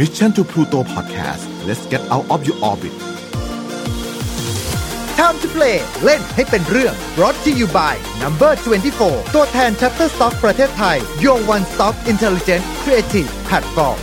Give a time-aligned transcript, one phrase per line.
[0.00, 2.94] Mission to Pluto Podcast let's get out of your orbit
[5.18, 8.52] Time to play เล่นให้เป็นเรื่อง brought to you by Number
[8.94, 13.98] 24 ตัวแทน Shutterstock ประเทศไทย Your One Stop Intelligent Creative Platform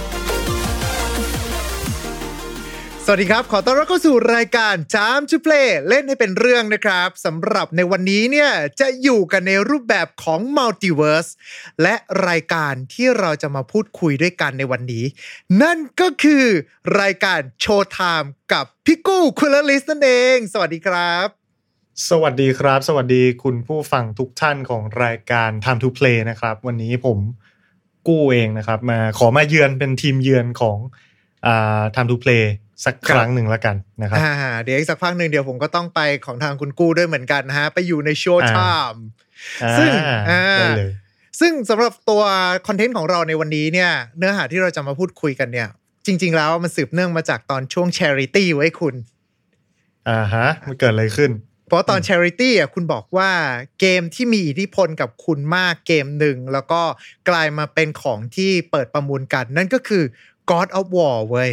[3.11, 8.51] สวัสดีครับ ขอต้อนรับเข้าสู่รายการ Time to Play เล่นให้เป็นเรื่องนะครับสำหรับในวันนี้เนี่ย
[8.81, 11.31] จะอยู่กันในรูปแบบของ Multiverse
[11.83, 11.95] และ
[12.29, 15.05] รายการที่เราจะมาพูดคุยด้วยกันในวันนี้
[15.63, 16.45] นั่นก็คือ
[17.01, 21.27] รายการโชว์ไทม์กับพี่กู้คุณลิสนั่นเอง สวัสดีครับ
[22.09, 27.19] สวัสดีครับ สวัสดีคุณผู้ฟังทุกท่านของรายการ Time to Play นะครับ วันนี้ผม
[28.09, 30.79] กู้เองนะครับ มาขอมาเยือนเป็นทีมเยือนของ
[31.47, 32.45] อ่า Time to Play
[32.85, 38.59] สักครั้งหนึ่งแล้วกันนะครับอ่าเดี๋ยวอีกสักพักหนึ่งเดี๋ยวผมก็ต้องไปของทางคุณกู้ด้วยเหมือนกันนะฮะ ไปอยู่ในโชว์ไท
[38.93, 39.03] ม์
[39.79, 40.93] ซึ่งอ่าอ่าได้เลย
[41.41, 42.23] ซึ่งสำหรับตัว
[42.67, 45.69] คอนเทนต์ของเราในวันนี้เนี่ย เนื้อหาที่เราจะมาพูดคุยกันเนี่ย
[46.07, 48.95] จริง ๆ แล้วมันสืบเนื่องมาจากตอนช่วง Charity ไว้คุณ
[50.09, 51.31] อ่าฮะ มันเกิดอะไรขึ้น
[51.69, 53.31] เพราะตอน Charity อะคุณบอกว่า
[53.81, 56.83] เกมที่มีอิทธิพลกับคุณมากเกมหนึ่ง แล้วก็
[57.29, 60.05] กลายมาเป็นของที่เปิดประมูลกัน นั่นก็คือ
[60.51, 61.53] God of War เว้ย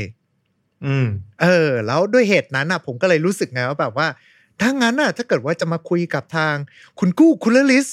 [0.86, 1.08] อืม
[1.42, 4.08] เออ แล้วด้วยเหตุนั้นอะ ผมก็เลยรู้สึกไงว่าแบบว่า
[4.62, 6.56] ถ้างั้นน่ะถ้าเกิดว่าจะมาคุยกับทาง
[7.00, 7.88] คุณกู้คุณเลลิส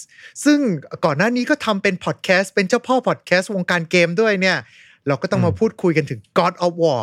[0.44, 0.58] ซึ่ง
[1.04, 4.58] ก่อนหน้านี้ก็ทำเป็นพอดแคสต์เป็นเจ้าพ่อพอดแคสต์วงการเกมด้วยเนี่ย
[5.06, 7.02] เราก็ต้องมาอืมพูดคุยกันถึง God of War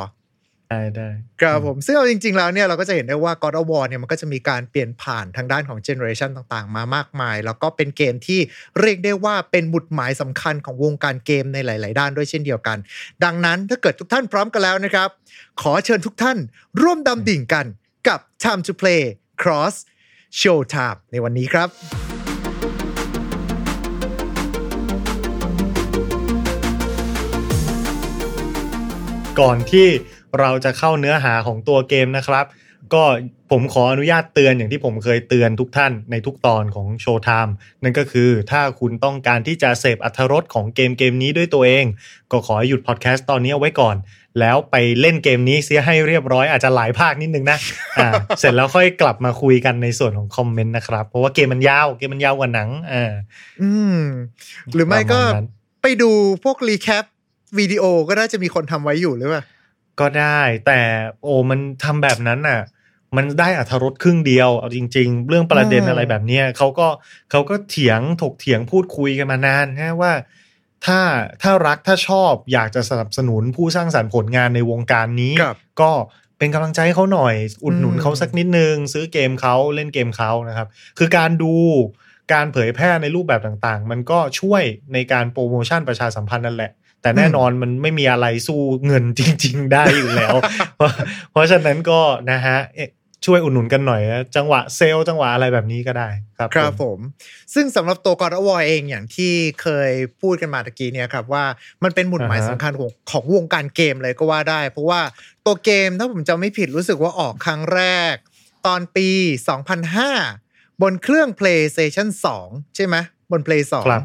[0.71, 1.09] ได้ได้
[1.41, 8.39] ครับผมซึ่งเอาจริง ๆ แล้วเนี่ยเราก็จะเห็นได้ว่า God of War เนี่ยมันก็จะมีการเปลี่ยนผ่านทางด้านของเจเนอเรชันต่างๆ มามากมาย แล้วก็เป็นเกมที่
[8.79, 12.77] เรียกได้ว่าเป็นหมุดหมายสำคัญของวงการเกมในหลาย ๆ ด้านด้วยเช่นเดียวกัน
[13.23, 15.09] ดังนั้นถ้าเกิดทุกท่านพร้อมกันแล้วนะครับ
[15.61, 16.37] ขอเชิญทุกท่าน
[16.81, 17.65] ร่วมดำดิ่งกัน
[18.07, 19.01] กับ Time to Play
[19.41, 19.75] Cross
[20.39, 21.69] Show Time ในวันนี้ครับ
[29.39, 29.87] ก่อนที่
[30.39, 32.45] เราจะเข้าเนื้อหาของตัวเกมนะครับ
[32.93, 33.03] ก็
[33.51, 37.53] ผมขออนุญาตเตือนอย่างที่ผมเคยเตือนทุกท่านในทุกตอนของโชว์ไทม์
[37.83, 41.85] นั่นก็คือถ้าคุณต้องการที่จะเสพอัธรสของเกมเกมนี้ด้วยตัวเอง
[42.31, 43.95] ก็ขอให้หยุดพอดแคสต์ตอนนี้เอาไว้ก่อน
[44.39, 47.57] แล้วไปเล่นเกมนี้เสียให้เรียบร้อยอาจจะหลายภาคนิดนึงนะ
[47.97, 53.11] อ่าเสร็จแล้วค่อยกลับมาคุยกันในส่วนของคอมเมนต์นะครับ เพราะว่าเกมมันยาวเกมมันยาวกว่าหนังอ่า
[53.61, 54.01] อืม
[54.73, 55.49] หรือไม่ก็ประมาณนั้น
[55.81, 56.11] ไปดู
[56.43, 57.05] พวกรีแคป
[57.59, 59.43] วิดีโอก็น่าจะมีคนทำไว้อยู่หรือเปล่า
[60.01, 60.81] ก็ได้ แต่
[61.23, 62.61] โอ้มันทำแบบนั้นน่ะ
[63.15, 66.87] มันได้อัธรสครึ่งเดียวเอาจริง ๆ เรื่องประเด็นอืมอะไรแบบเนี้ยเขาก็
[67.31, 70.13] เขาก็เถียงถกเถียงพูดคุยกันมานานนะว่า
[70.85, 70.99] ถ้า
[71.41, 75.91] ถ้ารักถ้าชอบอยากจะสนับสนุนผู้สร้างสรรค์ผลงานในวงการนี้ครับก็
[76.37, 80.67] เป็นกำลังใจให้เขาหน่อย อุดหนุนอืมเขาสักนิดนึง ซื้อเกมเขาเล่นเกมเขานะครับ
[80.97, 81.53] คือการดู
[82.33, 86.71] การเผยแพร่ในรูปแบบต่างๆ มันก็ช่วยในการโปรโมชั่นประชาสัมพันธ์นั่นแหละ
[87.01, 90.35] แต่แน่นอนมันไม่มีอะไรสู้เงินจริง ๆ ได้อยู่แล้ว
[90.75, 90.91] เพราะ
[91.31, 91.99] เพราะฉะนั้นก็
[92.31, 92.89] นะฮะเอ๊ะ
[93.25, 96.99] ช่วยอุดหนุนกันหน่อยนะจังหวะเซลล์จังหวะอะไรแบบนี้ก็ได้ครับครับผมผม
[97.53, 101.45] ซึ่งสำหรับตัว God of War เองอย่างที่เคยพูดกันมาตะกี้เนี่ยครับว่า
[101.83, 105.01] มันเป็นหมุดหมายอ่าฮะสำคัญของของวงการเกมเลยก็ว่าได้ เพราะว่า
[105.45, 107.81] ตัวเกมถ้าผมจำไม่ผิดรู้สึกว่าออกครั้งแร
[108.13, 108.15] ก
[108.67, 109.09] ตอนปี
[109.95, 112.07] 2005 บนเครื่อง PlayStation
[112.41, 112.95] 2 ใช่ไหม
[113.31, 114.03] บน Play 2ครับ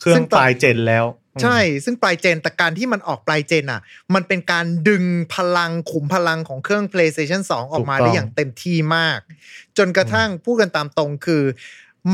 [0.00, 1.04] เครื่อซึ่งงตอนปลายเจนแล้ว
[1.42, 3.80] ใช่ ซึ่งปลายเจนแต่การที่มันออกปลายเจนอะ
[4.14, 5.04] มันเป็นการดึง
[5.34, 9.18] พลังขุมพลังของเครื่อง PlayStation 2 ออกมาถูกต้องได้อย่างเต็มที่มาก
[9.78, 11.42] จนกระทั่งพูดกันตามตรงคือ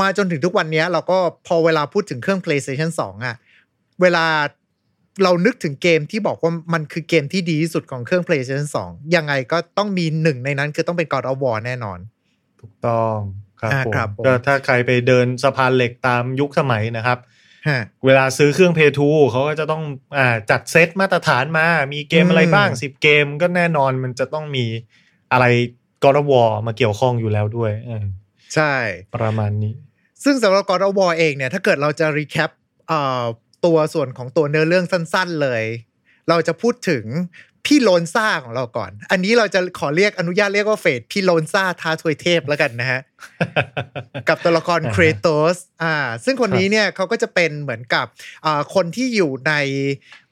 [0.00, 3.36] มาจนถึงทุกวันเนี้ยเราก็พอเวลาพูดถึงเครื่อง PlayStation 2 อะ
[4.02, 4.26] เวลา
[5.22, 11.98] เรานึกถึงเกมที่บอกว่ามันคือเกมที่ดีที่สุดของเครื่อง PlayStation 2 ยังไงก็ต้องมีหนึ่งในนั้นคือต้องเป็น God of War แน่นอน
[12.60, 13.16] ถูกต้อง
[13.60, 17.35] ครับอ่าผมครับผมก็ถ้าใครไปเดินสะพานเหล็กตามยุคสมัยนะครับฮะ
[18.06, 19.82] เวลาซื้อเครื่อง Play 2เขาก็จะต้อง
[20.18, 24.64] อ่าจัดเซตมาตรฐานมา มีเกมอะไรบ้างอืมสิบเกมก็แน่นอนมันจะต้องมี
[25.32, 25.46] อะไร
[26.02, 28.04] God of War มาเกี่ยวข้องอยู่แล้วด้วยเออ
[28.54, 28.74] ใช่
[29.14, 29.74] ประมาณนี้
[30.24, 32.50] ซึ่งสำหรับ God of War เองเนี่ย ถ้าเกิดเราจะ recap
[32.88, 33.24] เอ่อ
[33.66, 35.64] ตัวส่วนของตัวเนื้อเรื่องสั้น ๆเลย
[36.28, 37.04] เราจะพูดถึง
[37.66, 43.00] พี่โล้นซ่าของเราก่อน อันนี้เราจะขอเรียกอนุญาตเรียกว่าเฟดพี่โล้นซ่าท้าทวยเทพแล้วกันนะฮะ
[44.28, 48.06] กับตัวละครอ่าฮะเครโตสอ่า ซึ่งคนนี้เนี่ยเขาก็จะเป็นเหมือนกับ
[48.46, 49.52] อ่าคนที่อยู่ใน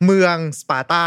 [0.05, 1.05] เมืองสปาร์ตา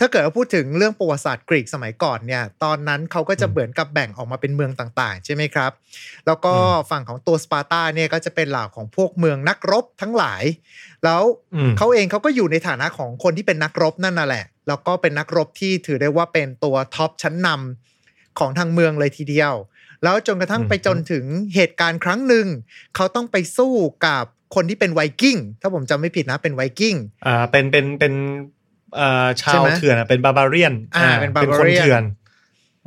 [0.00, 5.72] ถ้าเกิดว่าพูดถึงเรื่องประวัติศาสตร์กรีกสมัยก่อนเนี่ย ตอนนั้นเขาก็จะเหมือนกับแบ่งออกมาเป็นเมืองต่างๆ ใช่ไหมครับ
[6.26, 6.54] แล้วก็
[6.90, 10.44] ฝั่งของตัวสปาร์ตาเนี่ยก็จะเป็นเหล่าของพวกเมืองนักรบทั้งหลาย
[11.04, 11.22] แล้ว
[11.54, 19.54] อืมเขาเองเขาก็อยู่ในฐานะของคนที่เป็นนักรบนั่นน่ะแหละ แล้วก็เป็นนักรบที่ถือได้ว่าเป็นตัว top ชั้นนำของทางเมืองเลยทีเดียว
[20.02, 21.24] แล้วจนกระทั่งไปจนถึง
[21.54, 22.46] เหตุการณ์ครั้งหนึ่ง
[22.94, 23.72] เขาต้องไปสู้
[24.06, 24.24] กับ
[24.54, 26.96] คนที่เป็นไวกิ้ง ถ้าผมจำไม่ผิดนะเป็นไวกิ้ง
[27.26, 28.14] อ่าเป็นเป็นเป็น
[28.96, 32.02] เอ่อชาใช่วไหมเถื่อนอะเป็นบาบาเรียนอ่าเป็นคน barbarian เถื่อน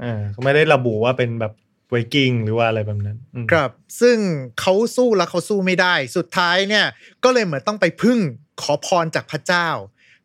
[0.04, 1.54] อ่าเขาไม่ได้ระบุว่าเป็นแบบ
[1.90, 3.70] ไวกิ้งหรือว่าอะไรแบบนั้นอืมครับ
[4.02, 4.18] ซึ่ง
[4.60, 6.86] เขาสู้แล้วเขาสู้ไม่ได้ สุดท้ายเนี่ย
[7.24, 8.20] ก็เลยเหมือนต้องไปพึ่ง
[8.62, 9.70] ขอพรจากพระเจ้า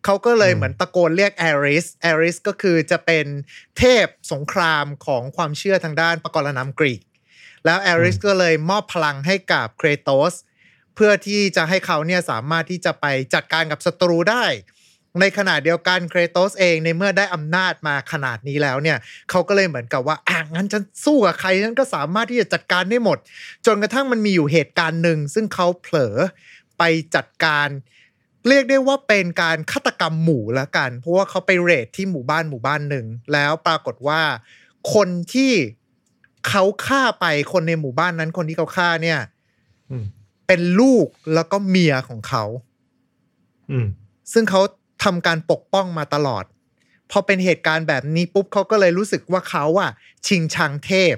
[0.05, 3.27] เขาก็เลยอืมเหมือนตะโกนเรียกแอริสแอริสก็คือจะเป็น
[3.79, 7.01] เทพสงครามของความเชื่อทางด้านปกรณำกรีก
[7.65, 10.35] แล้วแอริสก็เลยมอบพลังให้กับเครโตส
[10.95, 14.45] เพื่อที่จะให้เขาเนี่ยสามารถที่จะไปจัดการกับศัตรูได้
[15.21, 18.99] ในขณะเดียวกันเครโตสเองในเมื่อได้อำนาจมาขนาดนี้แล้วเนี่ย
[19.31, 23.19] เขาก็เลยเหมือนกับว่าอะงั้นฉันสู้กับใครฉันก็สามารถที่จะจัดการได้หมด
[23.67, 26.17] จนกระทั่งมันมีอยู่เหตุการณ์หนึ่งซึ่งเขาเผลอ
[26.79, 26.83] ไป
[27.15, 27.69] จัดการ
[28.49, 34.21] เรียกได้ว่าเป็นการฆาตกรรมหมู่ละกัน เพราะว่าเขาไปเรดที่หมู่บ้านหมู่บ้านหนึ่ง แล้วปรากฏว่า
[34.95, 35.53] คนที่
[36.49, 39.19] เขาฆ่าไปคนในหมู่บ้านนั้น คนที่เขาฆ่าเนี่ย
[39.91, 40.05] อืม
[40.47, 42.45] เป็นลูกแล้วก็เมียของเขา
[43.71, 43.87] อืม
[44.33, 44.61] ซึ่งเขา
[45.05, 46.45] ทำการปกป้องมาตลอด
[47.11, 49.91] พอเป็นเหตุการณ์แบบนี้ปุ๊บเขาก็เลยรู้สึกว่าเขาอะ
[50.27, 51.17] ชิงชังเทพ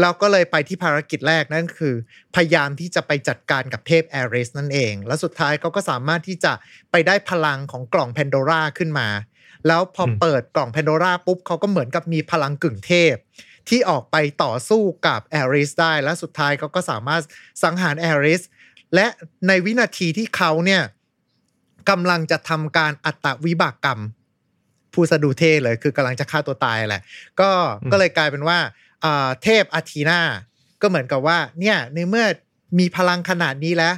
[0.00, 1.94] แล้วก็เลยไปที่ภารกิจแรกนั่นคือ
[2.34, 6.52] พยายามที่จะไปจัดการกับเทพแอริสนั่นเอง แล้วสุดท้ายเขาก็สามารถที่จะ
[6.90, 9.08] ไปได้พลังของกล่องแพนโดราขึ้นมา
[9.66, 13.14] แล้วพอเปิดกล่องแพนโดราปุ๊บเขาก็เหมือนกับมีพลังกึ่งเทพ
[13.68, 17.22] ที่ออกไปต่อสู้กับแอริสได้ และสุดท้ายเขาก็สามารถ
[17.62, 18.42] สังหารแอริส
[18.94, 19.06] และ
[19.48, 20.82] ในวินาทีที่เขาเนี่ย
[21.90, 24.00] กำลังจะทำการอัตวินิบาตกรรม
[24.94, 27.02] พูดซะดูเท่เลยคือกำลังจะฆ่าตัวตายแหละ
[27.40, 27.50] ก็
[27.92, 28.58] ก็เลยกลายเป็นว่า
[29.42, 30.20] เทพอาทีนา
[30.80, 32.26] ก็เหมือนกับว่า เนี่ยในเมื่อ
[32.78, 33.94] มีพลังขนาดนี้แล้ว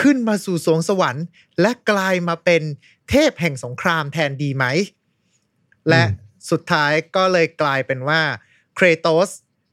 [0.00, 1.24] ขึ้นมาสู่สวงสวรรค์
[1.60, 2.62] และกลายมาเป็น
[3.10, 4.64] เทพแห่งสงครามแทนดีไหม
[5.88, 6.02] และ
[6.50, 8.20] สุดท้ายก็เลยกลายเป็นว่า
[8.76, 9.30] เครโตส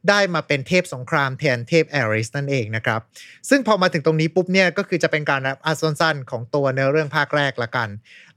[0.10, 3.02] ได้มาเป็นเทพสงครามแทนเทพแอริสนั่นเองนะครับ
[3.50, 7.90] ซึ่งพอมาถึงตรงนี้ปุ๊บเนี่ยก็คือจะเป็นการอาสั้นๆของตัวเนื้อเรื่องภาคแรกละกัน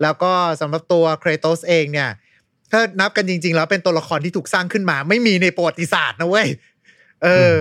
[0.03, 2.11] แล้วก็สำหรับตัวเครโตสเองเนี่ย
[2.73, 6.49] ถ้านับกันจริง ๆ แล้วเป็นตัวละครที่ถูกสร้างขึ้นมา ไม่มีในประวัติศาสตร์นะเว้ย
[7.25, 7.55] เอออ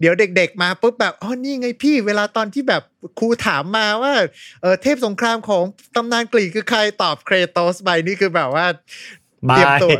[0.00, 2.82] เดี๋ยวเด็ก ๆ มาปุ๊บแบบอ๋อนี่ไงพี่ เวลาตอนที่แบบ
[3.18, 4.12] ครูถามมาว่า
[4.62, 5.62] เออเทพสงครามของ
[5.96, 8.66] ตำนานกรีกคือใครตอบเครโตสไปนี่คือแบบว่า
[9.50, 9.90] บาเตรียมยตัว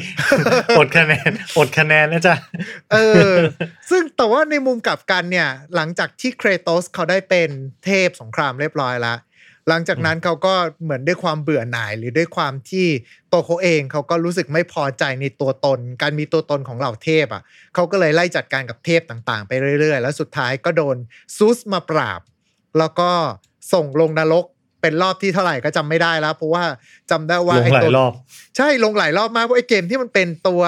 [0.79, 2.35] อดคะแนนอดคะแนนนะจ๊ะ
[2.93, 2.97] เอ
[3.31, 3.33] อ
[3.91, 7.49] ซึ่งแต่ว่าในมุมกลับกันเนี่ย หลังจากที่เครโตสเขาได้เป็น
[7.85, 9.19] เทพสงครามเรียบร้อยแล้ว
[9.69, 12.87] หลังจากนั้นเขาก็เหมือนด้วยความเบื่อหน่าย หรือด้วยความที่
[13.33, 17.43] ตัวเขาเองเขาก็รู้สึกไม่พอใจในตัวตน การมีตัวตนของเหล่าเทพอะ
[17.75, 20.97] เขาก็เลยไล่จัดการกับเทพต่างๆ ไปเรื่อย ๆ แล้วสุดท้ายก็โดน
[21.37, 22.21] ซุสมาปราบ
[22.79, 23.11] แล้วก็
[23.73, 24.45] ส่งลงนรก
[24.83, 26.65] เป็นรอบที่เท่าไหร่ก็จำไม่ได้แล้ว เพราะว่า
[27.11, 28.13] จำได้ว่าลงไอ้ตัวหลายรอบ
[28.57, 30.63] ใช่ลงหลายรอบมากเพราะไอ้เกมที่มันเป็นตัว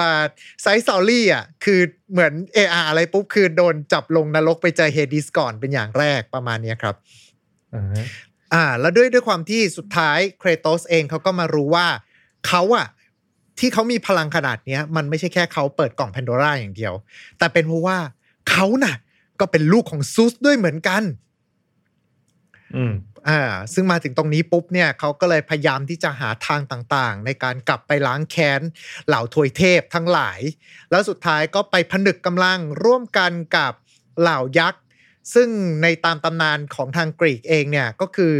[0.61, 1.79] side story อะคือ
[2.11, 6.95] เหมือน AR อะไรปุ๊บคือโดนจับลงนรกไปเจอเฮดิสก่อนเป็นอย่างแรกประมาณเนี้ยครับ
[8.53, 11.87] อ่าฮะอ่า แล้วด้วยด้วยความที่สุดท้ายเครโตสเองเขาก็มารู้ว่า
[12.47, 12.87] เขาอะ
[13.59, 16.93] ที่เขามีพลังขนาดเนี้ย มันไม่ใช่แค่เขาเปิดกล่องแพนโดร่าอย่างเดียว
[17.37, 17.97] แต่เป็นเพราะว่า
[18.49, 18.95] เขาน่ะ
[19.39, 21.03] ก็เป็นลูกของซูสด้วยเหมือนกัน
[22.75, 22.93] อืม
[23.29, 23.41] อ่า
[23.73, 28.61] ซึ่งมาถึงตรงนี้ปุ๊บเนี่ยเขาก็เลยพยายามที่จะหาทางต่างๆ ในการกลับไปล้างแค้น
[29.07, 30.39] เหล่าทวยเทพทั้งหลาย
[30.91, 33.73] แล้วสุดท้ายก็ไปผนึกกำลังร่วมกันกับ
[34.21, 34.81] เหล่ายักษ์
[35.33, 35.49] ซึ่ง
[35.81, 38.35] ในตามตำนานของทางกรีกเองเนี่ยก็คือ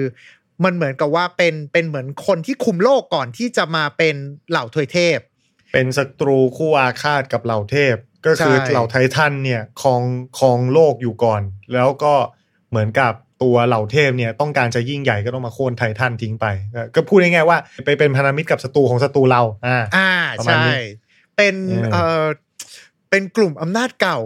[0.63, 4.15] มันเหมือนกับว่าเป็นเป็นเหมือนคนที่คุมโลกก่อนที่จะมาเป็น
[4.49, 5.17] เหล่าทวยเทพ
[5.73, 7.95] เป็นศัตรูคู่อาฆาตกับเหล่าเทพ
[8.25, 10.03] ก็คือใช่เหล่าไททันเนี่ยครอง
[10.37, 11.41] ครองโลกอยู่ก่อน
[11.73, 12.13] แล้วก็
[12.69, 16.45] เหมือนกับตัวเหล่าเทพเนี่ยต้องการจะยิ่งใหญ่ก็ต้องมาโค่นไททันทิ้งไป
[16.75, 20.75] ก็ก็พูดง่ายๆว่า ไปเป็นพันธมิตรกับศัตรูของศัตรูเรา อ่าอ่าประมาณใช่นี้
[21.37, 21.55] เป็น
[21.93, 22.23] เออ
[23.09, 24.19] เอ่อเป็นกลุ่มอำนาจเก่า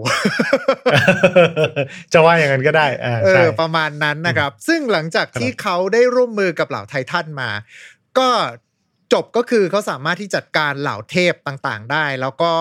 [2.14, 7.50] จะว่าอย่างนั้นก็ได้อ่าเอใช่อประมาณนั้นนะครับ ซึ่งหลังจากที่เขาได้ร่วมมือกับเหล่าไททันมา
[8.18, 8.30] ก็
[9.14, 12.54] จบก็คือเขาสามารถที่จัดการเหล่าเทพต่างๆได้ แล้วก็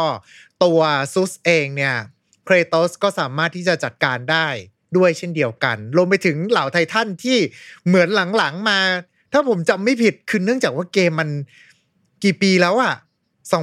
[0.64, 0.80] ตัว
[1.14, 1.94] ซุสเองเนี่ย
[2.44, 4.48] เครโตสก็สามารถที่จะจัดการได้
[4.96, 7.38] ด้วยเช่นเดียวกัน รวมไปถึงเหล่าไททันที่
[7.86, 8.80] เหมือนหลังๆมา
[9.32, 11.30] ถ้าผมจำไม่ผิดคือเนื่องจากว่าเกมมัน
[12.24, 12.94] กี่ปีแล้วอะ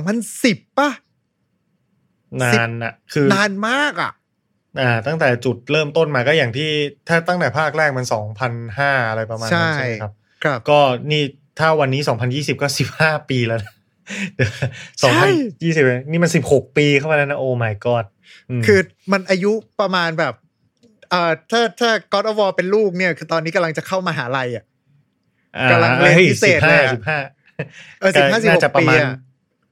[0.04, 0.90] 2010ป่ะ
[2.42, 4.12] นานอะคือนานมากอะ
[4.82, 6.70] อ่า ตั้งแต่จุดเริ่มต้นมาก็อย่างที่
[7.08, 10.12] ถ้าตั้งแต่ภาคแรกมันสองพันห้าอะไรประมาณนั้นใช่ใช่ไหมครับ
[10.44, 10.80] ครับก็
[11.12, 11.24] นี่
[11.60, 13.60] ถ้าวันนี้สองพันยี่สิบก็สิบห้าปีแล้ว
[15.02, 15.30] สองใช่พัน
[15.64, 18.06] ยี่สิบนี่มันสิบหกปีเข้ามาแล้วนะโอ้ my god
[18.60, 18.80] มคือ
[19.12, 20.34] มันอายุประมาณแบบ
[21.10, 24.66] เอ่อถ้าถ้า God of War เป็นลูกเนี่ย คือตอนนี้กำลังจะเข้ามาหาลัยอะ
[25.72, 27.20] กำลังเรียนพิเศษเลยอะสิบห้า
[28.00, 29.18] เออสิบห้าสิบหน่ากจะประปีมาณอะ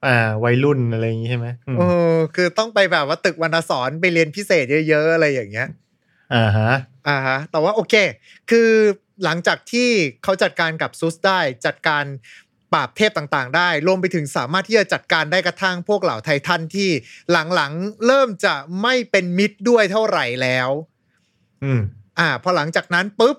[0.06, 5.68] อ่าวัยรุ่นอะไรอย่างงี้ใช่ไหมอืมเออคือต้องไปแบบว่าตึกวรรณสอนไปเรียนพิเศษเยอะ ๆ อะไรอย่างเงี้ย
[6.36, 6.72] อ่าฮะ
[7.08, 7.94] อ่าฮะแต่ว่าโอเค
[8.50, 8.70] คือ
[9.24, 9.90] หลังจากที่
[10.24, 12.06] เขาจัดการกับซุสได้จัดการ
[12.74, 16.90] ปราบเทพต่างๆ ได้รวมไปถึงสามารถที่จะจัดการได้กระทั่งพวกเหล่าไททันที่
[17.32, 20.70] หลังๆ เริ่มจะไม่เป็นมิตรด้วยเท่าไหร่แล้ว
[21.64, 21.82] อืม
[22.20, 23.38] อ่า พอหลังจากนั้นปุ๊บ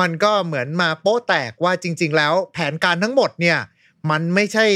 [0.00, 3.58] มันก็เหมือนมาโป๊ะแตกว่าจริง ๆ แล้ว แผนการทั้งหมดเนี่ย
[4.10, 4.66] มันไม่ใช่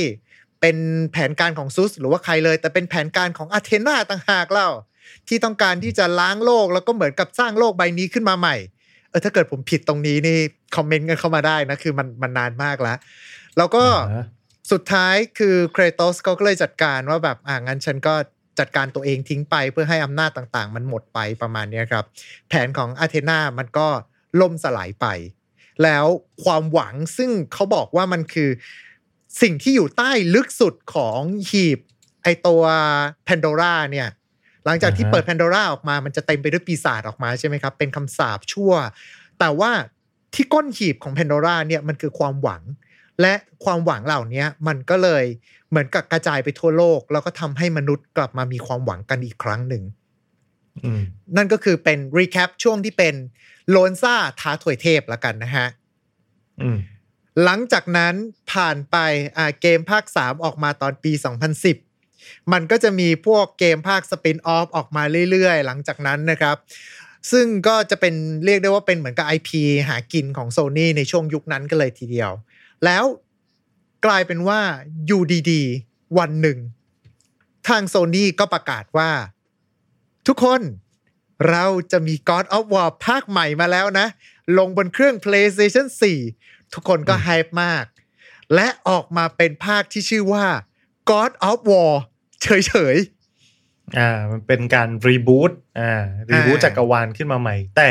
[0.62, 0.78] เป็น
[1.12, 4.68] แผนการของซุสหรือว่าใครเลย แต่เป็นแผนการของอาเทนาต่างหากเล่า
[5.28, 8.56] ที่ต้องการที่จะล้างโลกแล้วก็เหมือนกับสร้างโลกใบนี้ขึ้นมาใหม่
[9.10, 10.38] เออถ้าเกิดผมผิดตรงนี้นี่
[10.76, 12.96] คอมเมนต์กันเข้ามาได้นะ คือมันมันนานมากแล้ว
[13.56, 14.26] แล้วก็อ่าฮะ
[14.72, 18.14] สุดท้ายคือเครโตสเขาก็เลยจัดการว่าแบบอ่างั้นฉันก็
[18.58, 22.04] จัดการตัวเองทิ้งไปเพื่อให้อำนาจต่างๆ มันหมดไปประมาณเนี้ยครับ
[22.48, 23.88] แผนของอาเทนามันก็
[24.40, 25.06] ล่มสลายไป
[25.82, 26.06] แล้ว
[26.44, 28.50] ความหวังซึ่งเขาบอกว่ามันคือ
[29.40, 31.20] สิ่งที่อยู่ใต้ลึกสุดของ
[31.50, 31.78] หีบ
[32.22, 32.62] ไอตัว
[33.24, 34.08] แพนโดราเนี่ย
[34.64, 38.72] หลังจากที่อ่าฮะเปิดแพนโดราออกมามันจะเต็มไปด้วยปีศาจออกมาใช่ไหมครับ เป็นคำสาปชั่ว
[39.38, 39.70] แต่ว่า
[40.34, 42.62] ที่ก้นหีบของแพนโดราเนี่ยมันคือความหวัง
[43.20, 43.34] และ
[43.64, 45.24] ความหวังเหล่านี้มันก็เลย
[45.70, 49.82] เหมือนกับกระจายไปทั่วโลก แล้วก็ทำให้มนุษย์กลับมามีความหวังกันอีกครั้งหนึ่ง
[50.84, 51.02] อืม
[51.36, 53.14] นั่นก็คือเป็น recap ช่วงที่เป็น
[53.70, 55.66] โล้นซ่าท้าทวยเทพละกันนะฮะ
[56.62, 56.78] อืม
[57.44, 58.14] หลังจากนั้น
[58.52, 58.96] ผ่านไป
[59.36, 61.12] อ่าเกมภาค 3 ออกมาตอนปี
[61.82, 66.56] 2010 มันก็จะมีพวกเกมภาค spin-off ออกมาเรื่อยๆ หลังจากนั้นนะครับ
[67.32, 69.50] ซึ่งก็จะเป็นเรียกได้ว่าเป็นเหมือนกับ IP
[69.88, 72.30] หากินของ Sony ในช่วงยุคนั้นก็เลยทีเดียว
[72.84, 73.04] แล้ว
[74.06, 74.60] กลายเป็นว่า
[75.06, 76.58] อยู่ดีๆ วันหนึ่ง
[77.68, 79.10] ทาง Sony ก็ประกาศว่า
[80.26, 80.60] ทุกคน
[81.50, 84.06] เราจะมี God of War ภาคใหม่มาแล้วนะ
[84.58, 85.86] ลงบนเครื่อง PlayStation
[86.24, 87.84] 4 ทุกคนก็อืมไฮป์มาก
[88.54, 90.46] และออกมาเป็นภาคที่ชื่อว่า
[91.10, 91.92] God of War
[92.42, 92.96] เฉย
[93.98, 95.92] อ่า มันเป็นการรีบูตอ่า
[96.30, 97.90] รีบูตอ่าจักรวาลขึ้นมาใหม่ แต่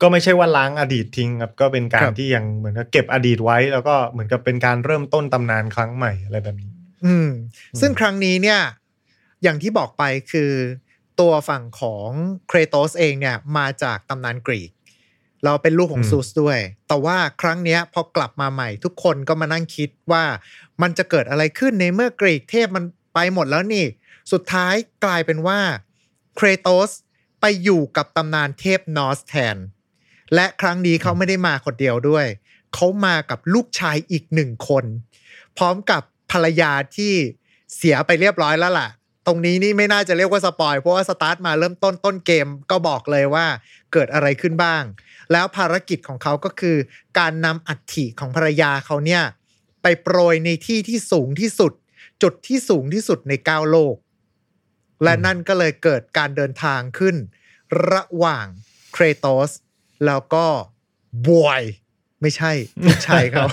[0.00, 7.28] ก็ไม่ใช่ว่าล้างอดีตทิ้งครับ ก็เป็นกาครรับที่ยังเหมือนกับเก็บอดีตไว้ แล้วก็เหมือนกับเป็นการเริ่มต้นตำนานครั้งใหม่อะไรแบบนี้ๆอืม
[7.80, 8.60] ซึ่งครั้งนี้เนี่ย
[9.42, 10.52] อย่างที่บอกไปคือ
[11.20, 12.08] ตัวฝั่งของ
[12.48, 14.70] เครโตสเองเนี่ย มาจากตำนานกรีก
[15.44, 20.24] เราเป็นลูกของอืมซูสด้วย แต่ว่าครั้งเนี้ยพอกลับมาใหม่ ทุกคนก็มานั่งคิดว่า
[20.82, 23.84] มันจะเกิดอะไรขึ้นในเมื่อกรีกเทพมันไปหมดแล้วนี่
[24.32, 25.60] สุดท้ายกลายเป็นว่า
[26.36, 26.90] เครโตส
[27.40, 29.56] ไปอยู่กับตำนานเทพนอร์สแทน
[30.34, 32.26] และครั้งนี้เขาไม่ได้มาคนเดียวด้วย
[32.74, 34.84] เขามากับลูกชายอีกหนึ่งคน
[35.56, 36.02] พร้อมกับ
[36.32, 37.12] ภรรยาที่
[37.76, 38.88] เสียไปเรียบร้อยแล้วล่ะ
[39.26, 43.46] ตรงนี้นี่ไม่น่าจะเรียกว่า spoil เพราะว่าสตาร์ทมาเริ่มต้นต้นเกมก็บอกเลยว่า
[43.92, 44.82] เกิดอะไรขึ้นบ้าง
[45.32, 46.76] แล้วภารกิจของเขาก็คือ
[47.18, 49.22] การนำอัฐิของภรรยาเขาเนี่ย
[49.82, 51.72] ไปโปรยในที่ที่สูงที่สุด
[52.22, 53.96] จุดที่สูงที่สุดในเก้าโลก
[55.02, 57.16] และนั่นก็เลยเกิดการเดินทางขึ้น
[57.92, 58.46] ระหว่าง
[58.92, 59.50] เครโตส
[60.06, 60.46] แล้วก็
[61.26, 61.62] บวย
[62.22, 62.52] ไม่ใช่
[62.86, 63.46] ลูกชายเขา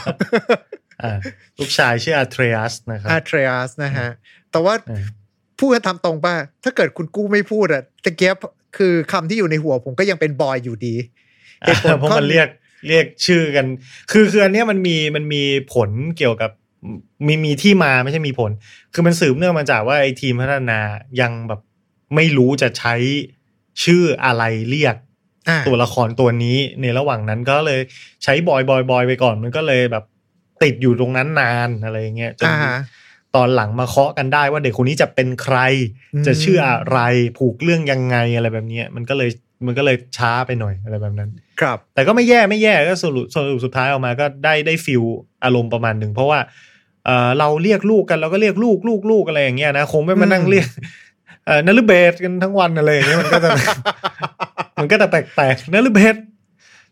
[1.04, 1.12] อ่า
[1.60, 4.10] ลูกชายชื่ออาเทรียสนะครับอาเทรียสนะฮะ
[4.52, 5.04] แต่ว่าเออ
[5.60, 8.36] พูดกันตามตรงป่ะ ถ้าเกิดคุณกู้ไม่พูดอะตะเกียบ
[8.78, 10.96] คือคำที่อยู่ในหัวผมก็ยังเป็นบอยอยู่ดี
[11.66, 12.48] เหตุผลเพราะข้อมันเรียก
[12.88, 13.66] เรียกชื่อกัน
[14.12, 15.44] คือคืออันเนี้ยมันมีมันมี
[15.74, 16.52] ผลเกี่ยวกับ
[17.28, 18.52] มีมีที่มาไม่ใช่มีผล
[18.94, 20.80] คือมันสืบเนื่องมาจากว่าไอ้ทีมพัฒนา
[21.22, 21.62] ยังแบบ
[22.16, 22.96] ไม่รู้จะใช้
[23.84, 24.96] ชื่ออะไรเรียก
[25.50, 27.80] อ่าตัวละครตัวนี้ในระหว่างนั้นก็เลย
[28.24, 30.04] ใช้บอยบอยบอยไปก่อนมันก็เลยแบบ
[30.64, 32.76] ติดอยู่ตรงนั้นนานอะไรอย่างเงี้ยจนอ่า
[33.36, 35.58] ตอนหลังมาเคาะกันได้ว่าเด็กคนนี้จะเป็นใคร
[36.14, 37.00] อืมจะชื่ออะไร
[37.38, 39.30] ผูกเรื่องยังไงอะไรแบบเนี้ยมันก็เลย
[39.66, 41.30] มันก็เลยช้าไปหน่อยอะไรแบบนั้น
[41.62, 45.04] ครับ แต่ก็ไม่แย่ไม่แย่ก็สรุปสรุปสุดท้ายออกมาก็ได้ได้ฟิล
[45.44, 46.40] อารมณ์ประมาณหนึ่งเพราะว่า
[47.06, 50.68] เออเราเรียกลูกกันเราก็เรียกลูกลูกลูกอะไรอย่างเงี้ยนะคงไม่มานั่งอืมเรียก
[51.46, 53.50] เออนลเบศกันทั้งวันอะไรอย่างเงี้ยมันก็จะ
[54.80, 56.16] มันก็จะแปลกๆนลเบศ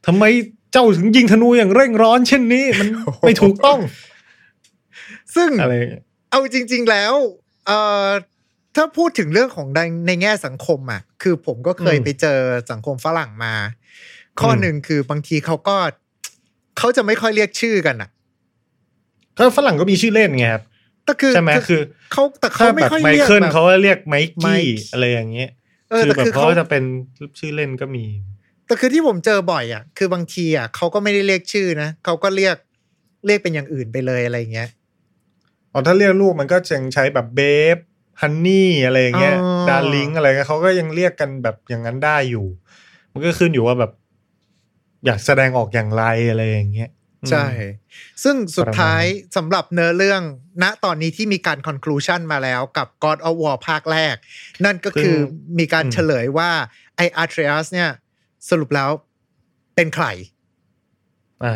[0.08, 0.24] ทำไม
[0.72, 2.88] เจ้าถึงยิงธนูอย่างเร่งร้อนเช่นนี้มัน
[3.26, 3.80] ไม่ถูกต้อง
[5.36, 7.14] ซึ่งอะไรอย่างเงี้ยเอาจริง ๆแล้ว
[7.68, 8.08] เอ่อ
[8.76, 12.40] ถ้าพูดถึงเรื่องของในในแง่สังคมอะ คือผมก็เคยอืมไปเจอ
[12.72, 13.54] สังคมฝรั่งมา
[14.42, 15.76] ข้ออมหนึ่งคือบางทีเขาก็
[16.78, 18.10] เขาจะไม่ค่อยเรียกชื่อกันอะ
[19.38, 20.64] ก็ฝรั่งก็มีชื่อเล่นไงครับ
[21.06, 25.50] แต่คือใช่ไหมคือเขาแต่เขาถ้าไม่แบบค่อยไมเรียกเคิลแบบเขาก็เรียกไมไมกี้ค์อะไรอย่างเงี้ย
[25.92, 26.84] เออคือแต่แบบคือเขาเขาจะเป็น
[27.40, 28.06] ชื่อเล่นก็มี
[28.68, 32.56] แต่คือที่ผมเจอบ่อยอะ คือบางทีอะเขาก็ไม่ได้เรียกชื่อนะเขาก็เรียก
[33.26, 34.70] เรียกเป็นอย่างอื่นไปเลยอะไรอย่างเงี้ย
[35.72, 37.78] อ๋อถ้าเรียกลูกมันก็ยังใช้แบบ babe
[38.22, 42.46] honey อะไรอย่างเงี้ยอ๋อ darling อะไรเงี้ยเขาก็ยังเรียกกันแบบอย่างนั้นได้อยู่
[43.12, 43.92] มันก็ขึ้นอยู่ว่าแบบ
[45.06, 46.90] อยากแสดงออกอย่างไรอะไรอย่างเงี้ย
[47.32, 47.46] ใช่
[48.24, 50.22] ซึ่งสุดท้ายประมาณสำหรับเนื้อเรื่อง
[50.64, 54.16] ณตอนนี้ที่มีการ conclusion มาแล้วกับ God of War ภาคแรก
[54.66, 55.18] นั่นก็คือ
[55.60, 56.50] มีการเฉลยว่า
[56.96, 57.90] ไออาร์เทรียสเนี่ย
[58.50, 58.90] สรุปแล้ว
[59.76, 60.06] เป็นใคร
[61.44, 61.54] อ่า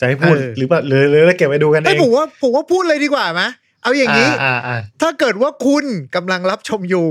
[0.00, 3.42] จะให้พูดเออหรือเปล่าหรือหรือเก็บไว้ดูกันเอไอ้ยงผมว่าผมว่าพูดเลยดีกว่าไหม
[3.86, 7.08] เอาอย่างนี้อ่าอ่าถ้าเกิดว่าคุณกำลังรับชมอยู่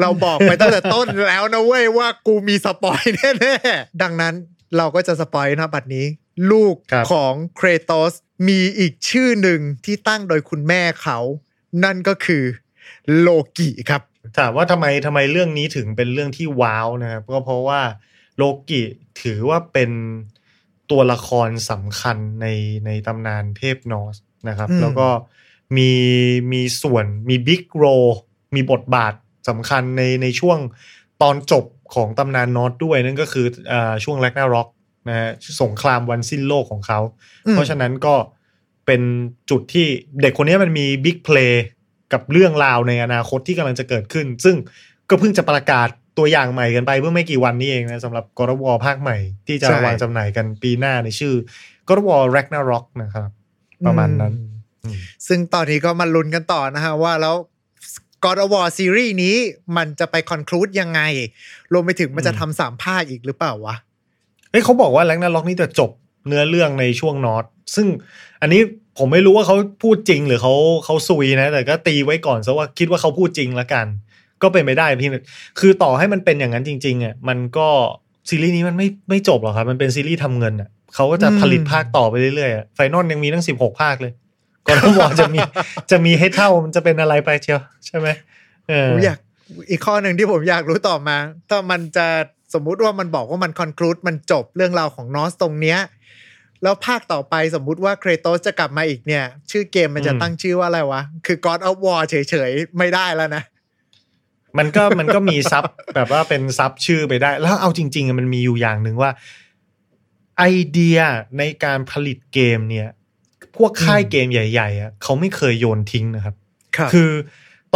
[0.00, 3.02] เราบอกไปตั้งแต่ต้นแล้วนะเว้ยว่ากูมี spoil
[3.40, 4.34] แน่ๆดังนั้น
[4.76, 6.06] เราก็จะ spoil นะบัดนี้
[6.50, 8.12] ลูกครับของเครโตส
[8.48, 11.18] มีอีกชื่อหนึ่งที่ตั้งโดยคุณแม่เขา
[11.84, 12.44] นั่นก็คือ
[13.18, 13.28] โล
[13.58, 14.02] กิครับ
[14.38, 17.80] ถามว่าทำไมทำไมเรื่องนี้ถึงเป็นเรื่องที่ว้าวนะครับก็เพราะว่า
[18.36, 18.82] โลกิ
[19.22, 19.90] ถือว่าเป็น
[20.90, 22.46] ตัวละครสำคัญใน
[22.86, 24.16] ในตำนานเทพนอร์ส
[24.48, 25.08] นะครับอืมแล้วก็
[25.76, 25.92] มี
[26.52, 27.84] มีส่วนมี big role
[28.54, 29.14] มีบทบาท
[29.48, 30.58] สำคัญในในช่วง
[31.22, 31.64] ตอนจบ
[31.94, 34.68] ของตำนานนอร์สด้วย นั่นก็คืออ่าช่วงแร็กนาร็อก
[35.08, 35.30] นะฮะ
[35.62, 37.00] สงครามวันสิ้นโลกของเขา
[37.52, 38.14] เพราะฉะนั้นก็
[38.86, 39.02] เป็น
[39.50, 39.86] จุดที่
[40.22, 41.64] เด็กคนนี้มันมีบิ๊กเพลย์
[42.12, 44.56] กับเรื่องราวในอนาคตที่กำลังจะเกิดขึ้น ซึ่ง
[45.10, 45.88] ก็เพิ่งจะประกาศ
[46.18, 51.34] ตัวอย่างใหม่กันไปเมื่อไม่กี่วันนี้เองนะสำหรับ God of War ภาคใหม่ที่จะใช่วางจำหน่ายกันปีหน้าในชื่อ
[51.88, 53.28] God of War Ragnarok นะครับ
[53.86, 54.51] ประมาณนั้นอืม
[55.26, 57.36] ซึ่งตอนนี้ก็มาลุ้นกันต่อนะฮะว่าแล้ว
[58.24, 59.36] God of War ซีรีส์นี้
[59.76, 61.00] มันจะไปคอนคลูดยังไง
[61.72, 63.74] รวมไปถึงมันจะอืมทำสามภาคอีกหรือเปล่าวะ
[64.50, 65.90] เฮ้ยเขาบอกว่าแ a กนาล็อกนี่จะจบ
[66.26, 67.86] เนื้อเรื่องในช่วงนอตซึ่ง
[68.42, 68.60] อันนี้
[68.98, 73.86] ผมไม่รู้ว่าเขาพูดจริงหรือเขาเขาซุยนะ แต่ก็ตีไว้ก่อนซะว่าคิดว่าเขาพูดจริงละกัน
[74.42, 75.10] ก็เป็นไปได้พี่
[75.60, 77.68] คือต่อให้มันเป็นอย่างนั้นจริงๆอะมันก็
[78.28, 84.12] ซีรีส์นี้มันไม่ไม่จบหรอกครับ มันเป็นซีรีส์ทำเงินอะเขาก็จะผลิตภาคต่อไปเรื่อยๆไฟนอลยังมีตั้งสิบหกภาคเลย
[84.66, 85.38] ก่อนที่วอจะมี
[85.90, 88.08] จะมีให้เท่ามันจะเป็นอะไรไปเชียวใช่ไหม
[88.68, 89.18] เออผมอยาก
[89.70, 91.16] อีกข้อหนึ่งที่ผมอยากรู้ต่อมา
[91.50, 92.06] ถ้ามันจะ
[92.54, 95.78] สมมุติว่ามันบอกว่ามันคอนคลูดมันจบเรื่องราวของนอสตรงเนี้ย
[96.62, 103.42] แล้วภาคต่อไปสมมุติว่าเครโตสจะกลับมาอีกเนี่ย ชื่อเกมมันจะอืมตั้งชื่อว่าอะไรวะ คือ God of War เฉยๆ ไม่ได้แล้วนะ
[104.58, 105.64] มันก็มันก็มีซับ
[105.94, 109.10] แบบว่าเป็นซับชื่อไปได้ แล้วเอาจริงๆอะมันมีอยู่อย่างหนึ่งว่า
[110.38, 110.98] ไอเดีย
[111.38, 112.88] ในการผลิตเกมเนี่ย
[113.56, 116.34] พวกค่ายอืมเกมใหญ่ๆอะเขาไม่เคยโยนทิ้งนะครับ
[116.76, 117.10] ครับ คือ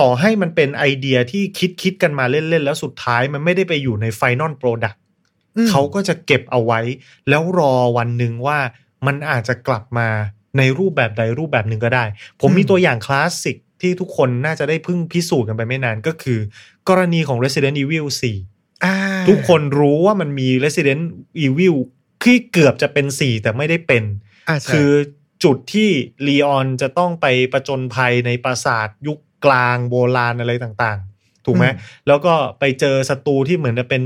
[0.01, 4.99] ต่อให้มันเป็นไอเดียที่คิดคิดกันมาเล่น ๆ แล้วสุดท้ายมันไม่ได้ไปอยู่ใน final product
[5.71, 6.81] เขาก็จะเก็บเอาไว้
[7.29, 8.59] แล้วรอวันหนึ่งว่า
[9.07, 10.09] มันอาจจะกลับมา
[10.59, 12.05] ในรูปแบบใดรูปแบบหนึ่งก็ได้
[12.41, 16.39] ผมมีอืมตัวอย่างคลาสสิกที่ทุกคนน่าจะได้เพิ่งพิสูจน์กันไปไม่นานก็คือ
[16.89, 18.07] กรณีของ Resident Evil
[18.45, 18.95] 4อ่า
[19.29, 21.03] ทุกคนรู้ว่ามันมี Resident
[21.45, 21.77] Evil
[22.25, 24.05] ที่เกือบจะเป็น 4 แต่ไม่ได้เป็น
[24.49, 24.91] อ่าใช่คือ
[25.45, 25.91] จุดที่
[26.27, 34.03] ลีออนจะต้องไปประจนภัยในปราสาทยุคกลางโบราณอะไรต่างๆ ถูกไหมอืมแล้วก็ไปเจอศัตรูที่เหมือนจะเป็น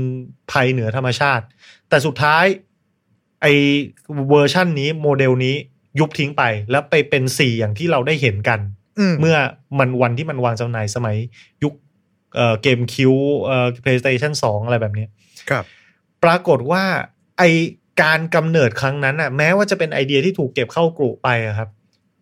[0.51, 1.45] ภัยเหนือธรรมชาติ
[1.89, 2.45] แต่สุดท้าย
[3.41, 3.45] ไอ
[4.29, 5.55] เวอร์ชันนี้โมเดลนี้
[5.99, 9.37] ยุบทิ้งไปแล้วไปเป็น4อย่างที่เราได้เห็นกันเมื่อ
[9.79, 11.17] มันวันที่มันวางจำหน่ายสมัย
[11.63, 11.73] ยุค
[12.35, 13.13] เอ่อ GameCube
[13.45, 15.09] เอ่อ PlayStation 2 อะไรแบบเนี้ย
[15.49, 15.65] ครับ
[16.23, 16.83] ปรากฏว่า
[17.37, 17.43] ไอ
[18.03, 21.69] การกำเนิดครั้งนั้นอะแม้ว่าจะเป็นไอเดียที่ถูกเก็บเข้ากรุไปอะครับ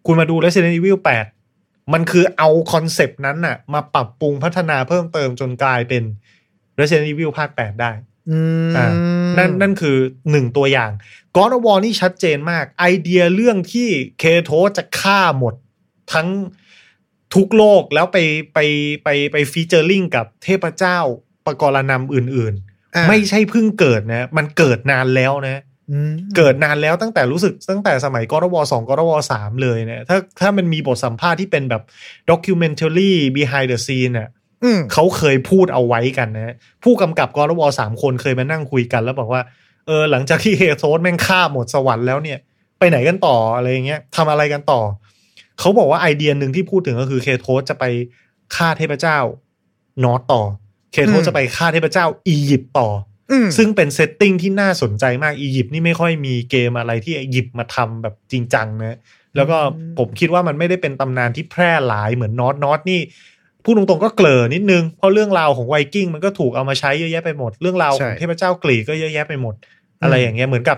[0.05, 0.99] คุณมาดู Resident Evil
[1.45, 6.03] 8 มันคือเอาคอนเซปต์นั้นน่ะ มาปรับปรุงพัฒนาเพิ่มเติมจนกลายเป็น
[6.79, 7.91] Resident Evil ภาค 8 ได้
[8.29, 8.39] อื
[8.69, 8.87] มอ่า
[9.37, 9.97] นั่นนั่นคือ
[10.31, 10.91] หนึ่งตัวอย่าง
[11.35, 13.89] God of War นี่ชัดเจนมาก ไอเดียเรื่องที่
[14.19, 15.53] เครโตสจะฆ่าหมด
[16.13, 16.27] ทั้ง
[17.35, 18.17] ทุกโลกแล้วไป
[18.53, 18.59] ไป
[19.03, 20.99] ไปไปฟีเจอริงกับเทพเจ้า
[21.45, 22.53] ปกรณำอื่น
[22.95, 25.68] อ่าๆไม่ใช่เพิ่งเกิดนะ มันเกิดนานแล้วนะอืม
[26.35, 31.83] เกิดนานแล้วตั้งแต่รู้สึกตั้งแต่สมัย God of War 2 God of War 3เลยเนี่ยถ้าถ้ามันมีบทสัมภาษณ์ที่เป็นแบบ
[32.29, 34.29] documentary behind the scene น่ะ
[34.63, 39.41] อืมเขาเคยพูดเอาไว้กันนะผู้กำกับ God of War สามคนเคยมานั่งคุยกันแล้วบอกว่า
[39.87, 42.39] เออหลังจากที่เฮโซสแม่งฆ่าหมดสวรรค์แล้วเนี่ย
[42.79, 44.81] ไปไหนกันต่ออะไรอย่างเงี้ยทำอะไรกันต่อ
[45.59, 47.85] เขาบอกว่าไอเดียหนึ่งที่พูดถึงก็คือเครโตสจะไป
[48.55, 49.17] ฆ่าเทพเจ้า
[50.03, 50.41] นอร์สต่อ
[50.93, 53.08] เครโตสจะไปฆ่าเทพเจ้าอียิปต์ต่ออืม
[53.57, 58.97] ซึ่งเป็น setting ที่น่าสนใจมากอียิปต์นี่ไม่ค่อยมีเกมอะไรที่หยิบมาทำแบบจริงจังนะ
[59.35, 62.99] แล้วก็อืมผมคิดว่ามันไม่ได้เป็นตำนานที่แพร่หลายเหมือนนอร์สนอร์สนี่
[63.63, 69.55] พูดตรงๆก็เกร่อนิดนึง เพราะเรื่องราวของไวกิ้งมันก็ถูกเอามาใช้เยอะแยะไปหมด เรื่องราวของใช่เทพเจ้ากรีกก็เยอะแยะไปหมด
[70.01, 70.77] อะไรอย่างเงี้ยเหมือนกับ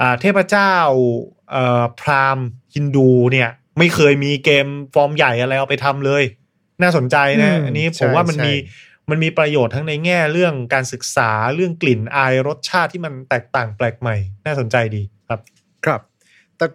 [0.00, 0.72] อ่าเทพเจ้า
[1.50, 6.22] เอ่อพราหมณ์ฮินดูเนี่ย ไม่เคยมีเกมฟอร์มใหญ่อะไรเอาไปทำเลย
[6.82, 8.54] น่าสนใจนะอืมอันนี้ผมใช่ว่ามันใช่มี
[9.10, 15.40] มันมีประโยชน์ทั้งในแง่เรื่องการศึกษาเรื่องกลิ่นอายรสชาติที่มันแตกต่างแปลกใหม่ น่าสนใจดีครับ
[15.84, 16.00] ครับ
[16.56, 16.66] แต่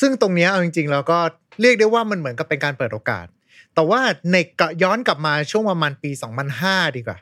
[0.00, 1.18] ซึ่งตรงเนี้ยเอาจริงๆแล้วก็
[1.60, 3.26] เรียกได้ว่ามันเหมือนกับเป็นการเปิดโอกาส
[3.74, 4.00] แต่ว่า
[4.32, 6.10] ในกะย้อนกลับมาช่วงประมาณปี
[6.54, 7.18] 2005 ดีกว่า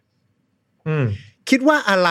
[0.87, 1.05] อืม
[1.51, 2.11] คิดว่าอะไร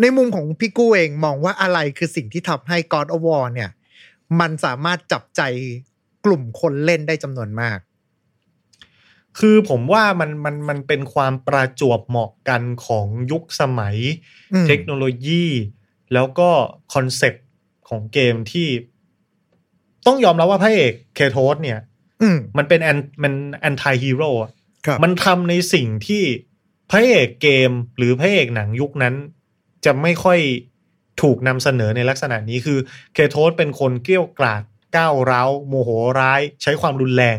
[0.00, 3.70] ในมุมของพี่กู้เองมองว่าอะไรคือสิ่งที่ทำให้ God of War เนี่ย
[4.40, 5.42] มันสามารถจับใจ
[6.24, 7.78] กลุ่มคนเล่นได้จำนวนมาก
[9.38, 13.96] คือผมว่ามันมันมันเป็นความประจวบเหมาะกันของยุคสมัย
[14.52, 15.44] อืมเทคโนโลยี
[16.12, 16.50] แล้วก็
[16.94, 17.44] คอนเซปต์
[17.88, 18.68] ของเกมที่
[20.06, 21.78] ต้องยอมรับว่าพระเอกเครโตสเนี่ย
[22.22, 24.50] อืมมันเป็นแอนมันanti-hero อะ
[24.86, 26.22] ครับมันทำในสิ่งที่
[26.90, 29.14] พระเอกเกมหรือพระเอกหนังยุคนั้น
[29.84, 30.40] จะไม่ค่อย
[31.22, 32.78] ถูกนำเสนอในลักษณะนี้คือ
[33.14, 34.62] เครโตสเป็นคนเกรี้ยวกราด
[34.96, 35.90] ก้าวร้าวโมโห
[36.20, 37.38] ร้าย ใช้ความรุนแรง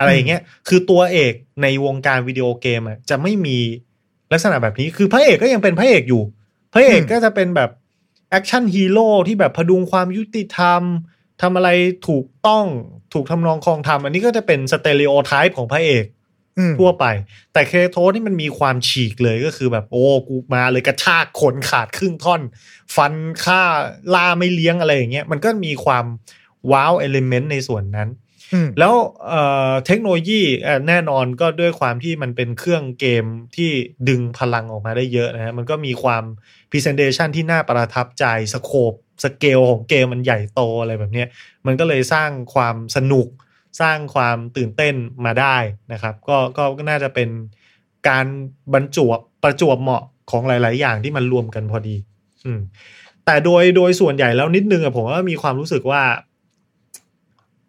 [0.00, 1.32] อะไรอย่างเงี้ยคือตัวเอก
[1.62, 3.58] ในวงการวิดีโอเกมอะจะไม่มี
[4.32, 6.22] ลักษณะแบบนี้คือพระเอกก็ยังเป็นพระเอกอยู่
[6.72, 7.70] พระเอกอืมก็จะเป็นแบบ
[8.30, 10.82] action hero ที่แบบผดุงความยุติธรรม
[11.42, 11.68] ทำอะไร
[12.08, 12.66] ถูกต้อง
[13.14, 16.04] ถูกทำนองคลองธรรมอันนี้ก็จะเป็นสเตอริโอไทป์ของพระเอก
[16.58, 17.04] อืมทั่วไป
[17.52, 22.40] แต่เคโทสนี่มันมีความฉีกเลยก็คือแบบโอ้กูมาเลยกระชากขนขาดครึ่งท่อน
[22.96, 23.62] ฟันฆ่า
[24.14, 26.04] ล่าไม่เลี้ยงอะไรอย่างเงี้ยมันก็มีความ
[26.72, 28.29] ว้าวเอลิเมนต์ในส่วนนั้นอืม
[28.78, 28.94] แล้ว
[29.86, 30.42] เทคโนโลยี
[30.88, 33.24] แน่นอนก็ด้วยความที่มันเป็นเครื่องเกม
[33.56, 33.70] ที่
[34.08, 36.24] ดึงพลังออกมาได้เยอะนะฮะมันก็มีความ
[36.70, 38.92] พรีเซนเ t ชันที่น่าประทับใจ scope
[39.24, 41.24] scale ของเกมมันใหญ่โตอะไรแบบนี้
[41.66, 43.28] มันก็เลยสร้างความสนุก
[43.80, 45.56] สร้างความตื่นเต้นมาได้
[45.92, 46.36] นะครับ ก็
[46.78, 47.28] ก็น่าจะเป็น
[48.08, 48.26] การ
[48.74, 51.96] บรรจวบประจวบเหมาะของหลาย ๆ อย่างที่มันรวมกันพอดี
[52.44, 52.60] อืม
[53.26, 56.02] แต่โดยโดยส่วนใหญ่แล้วนิดนึงอะผมว่ามีความรู้สึกว่า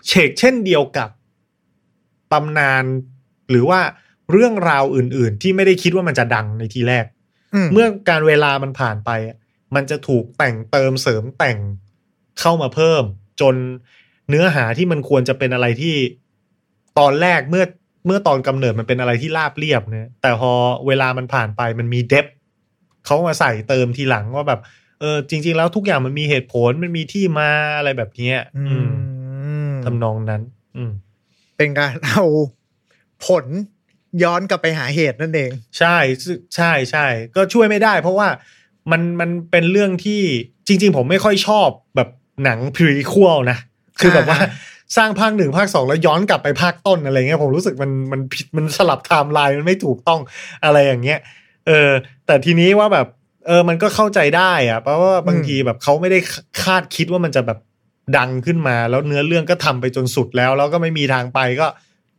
[0.07, 1.09] เฉกเช่นเดียวกับ
[2.33, 2.83] ตำนาน
[3.49, 3.79] หรือว่า
[4.31, 7.05] เรื่องราวอื่น ๆ ที่ไม่ได้คิดว่ามันจะดังในทีแรก
[7.53, 9.37] อืมเมื่อการเวลามันผ่านไปอะ
[9.75, 11.57] มันจะถูกแต่งเติมเสริมแต่ง
[12.39, 13.03] เข้ามาเพิ่ม
[13.41, 13.55] จน
[14.29, 15.95] เนื้อหาที่มันควรจะเป็นอะไรที่
[16.99, 17.65] ตอนแรกเมื่อ
[18.05, 20.51] เมื่อตอนกำเนิดมันเป็นอะไรที่ราบเรียบเนี่ยแต่พอ
[20.87, 22.25] เวลามันผ่านไปมันมีเดฟ
[23.05, 24.59] เขามาใส่เติมทีหลังว่าแบบ
[24.99, 29.20] เออจริง ๆ แล้วทุกอย่างมันมีเหตุผลมันมีที่มาอะไรแบบเนี้ย อือืมม
[29.86, 30.41] ทำนองนั้น
[30.78, 30.91] อืม
[31.58, 32.24] เป็นการเอา
[33.26, 33.46] ผล
[34.24, 38.28] ย้อนกลับไปหาเหตุนั่นเอง ใช่ซึ่งใช่ใช่ ก็ช่วยไม่ได้ เพราะว่า
[38.91, 40.22] มันมันเป็นเรื่องที่
[40.67, 42.10] จริง ๆ ผมไม่ค่อยชอบแบบ
[42.44, 43.58] หนังพรีควลนะ
[44.00, 44.50] คือแบบว่าอ่า
[44.98, 50.22] สร้างภาคหนึ่งภาคสองแล้วย้อนกลับไปภาคต้นอะไรเงี้ยผมรู้สึกมันมันผิดมันสลับไทม์ไลน์มันไม่ถูกต้อง
[50.63, 51.20] อะไรอย่างเงี้ย
[51.67, 51.89] เออ
[52.26, 53.08] แต่ทีนี้ว่าแบบ
[53.48, 56.20] เออมันก็เข้าใจได้อะเพราะว่าบางทีแบบเขาไม่ได้
[56.63, 57.58] คาดคิดว่ามันจะแบบ
[58.17, 61.67] ดังขึ้นมา แล้วเนื้อเรื่องก็ทำไปจนสุดแล้ว แล้วก็ไม่มีทางไปก็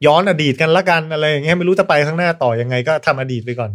[0.07, 3.70] ย้อนอดีตกันละกันอะไรอย่างเงี้ยไม่รู้จะไปข้างหน้าต่อยังไงก็ทำอดีตไปก่อน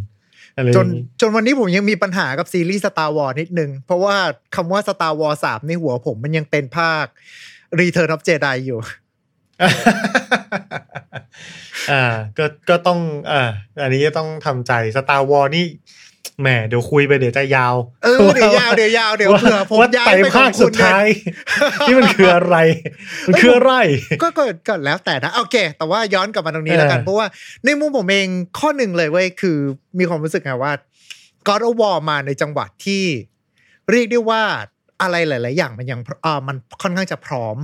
[0.56, 4.16] อะไรอจย่านงงี้จนวันนี้ผมยังมีปัญหากับซีรีส์ Star Wars นิดนึง เพราะว่า
[4.56, 7.06] คำว่า Star Wars 3ในหัวผมมันยังเป็นภาค
[7.80, 8.80] Return of Jedi อยู่
[11.92, 12.04] อ่า
[12.38, 13.00] ก็ก็ต้อง
[13.32, 13.42] อ่า
[13.82, 15.66] อันนี้ก็ต้องทำใจสตาร์วอลนี่
[16.42, 21.08] แหมเดี๋ยวคุยไปเดี๋ยวจะยาว เออเดี๋ยวยาวเดี๋ยวยาวเดี๋ยวเผื่อผมว่าย้ายไต่ไปขภาองคคุสุณดเนี่ยท้าย
[21.88, 22.56] ที่มันคืออะไร
[23.28, 23.74] มันคืออะไร
[24.22, 27.28] ก็ก็ก็แล้วแต่นะโอเค แต่ว่าย้อนกลับมาตรงนี้แล้วกันเออเพราะว่า
[27.66, 28.28] ในมุมผมเอง
[28.60, 29.58] ข้อหนึ่งเลยเว้ยคือ
[30.00, 30.74] มีความรู้สึกไงว่า
[31.48, 33.04] God of War มาในจังหวะที่
[33.92, 34.44] เรียกได้ว่า
[35.02, 37.58] อะไรหลาย ๆ อย่างมันยังอ่ามันค่อนข้างจะพร้อม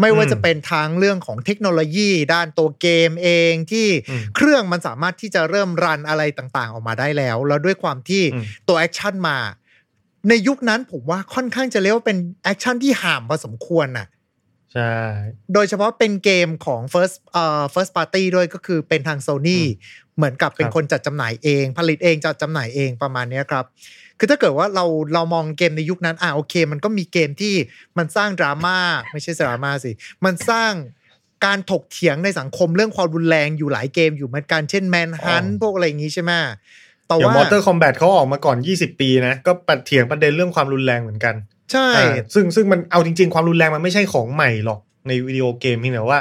[0.00, 9.38] ไม่ว่าอืมจะเป็นทั้งเรื่องของเทคโนโลยี ด้านตัวเกมเองที่อืมเครื่องมันสามารถที่จะเริ่มรันอะไรต่างๆ ออกมาได้แล้ว แล้วด้วยความที่อืมตัวแอคชั่นมา
[10.28, 14.06] ในยุคนั้นผมว่าค่อนข้างจะเรียกว่าเป็นแอคชั่นที่ห่ามพอสมควรน่ะ
[14.72, 14.94] ใช่
[15.54, 19.60] โดยเฉพาะเป็นเกมของ first เอ่อ first party ด้วยก็คือเป็นทาง Sony
[20.16, 23.64] เหมือนกับเป็นครับคนจัดจำหน่ายเอง ผลิตเองจัดจำหน่ายเองประมาณเนี้ยครับ
[24.18, 27.54] คือถ้าเกิดว่าเราเรามองเกมในยุคนั้น อะโอเค มันก็มีเกมที่
[27.98, 28.78] มันสร้างดราม่า
[29.12, 29.90] ไม่ใช่ดราม่าสิ
[30.24, 30.72] มันสร้าง
[31.44, 36.32] การถกเถียงในสังคมเรื่องความรุนแรงอยู่หลายเกมอยู่เหมือนกันเช่น Manhunt พวกอะไรอย่างงี้ใช่ไหม
[37.06, 41.34] แต่อย่างว่า Mortal Kombat เขาออกมาก่อน 20 ปีนะ ก็ถกเถียงประเด็นเรื่องความรุนแรงเหมือนกัน
[41.72, 46.20] ใช่อ่าซึ่งซึ่งมันเอาจริง ๆ ความรุนแรงมันไม่ใช่ของใหม่หรอกในวิดีโอเกมเพียงแต่ว่า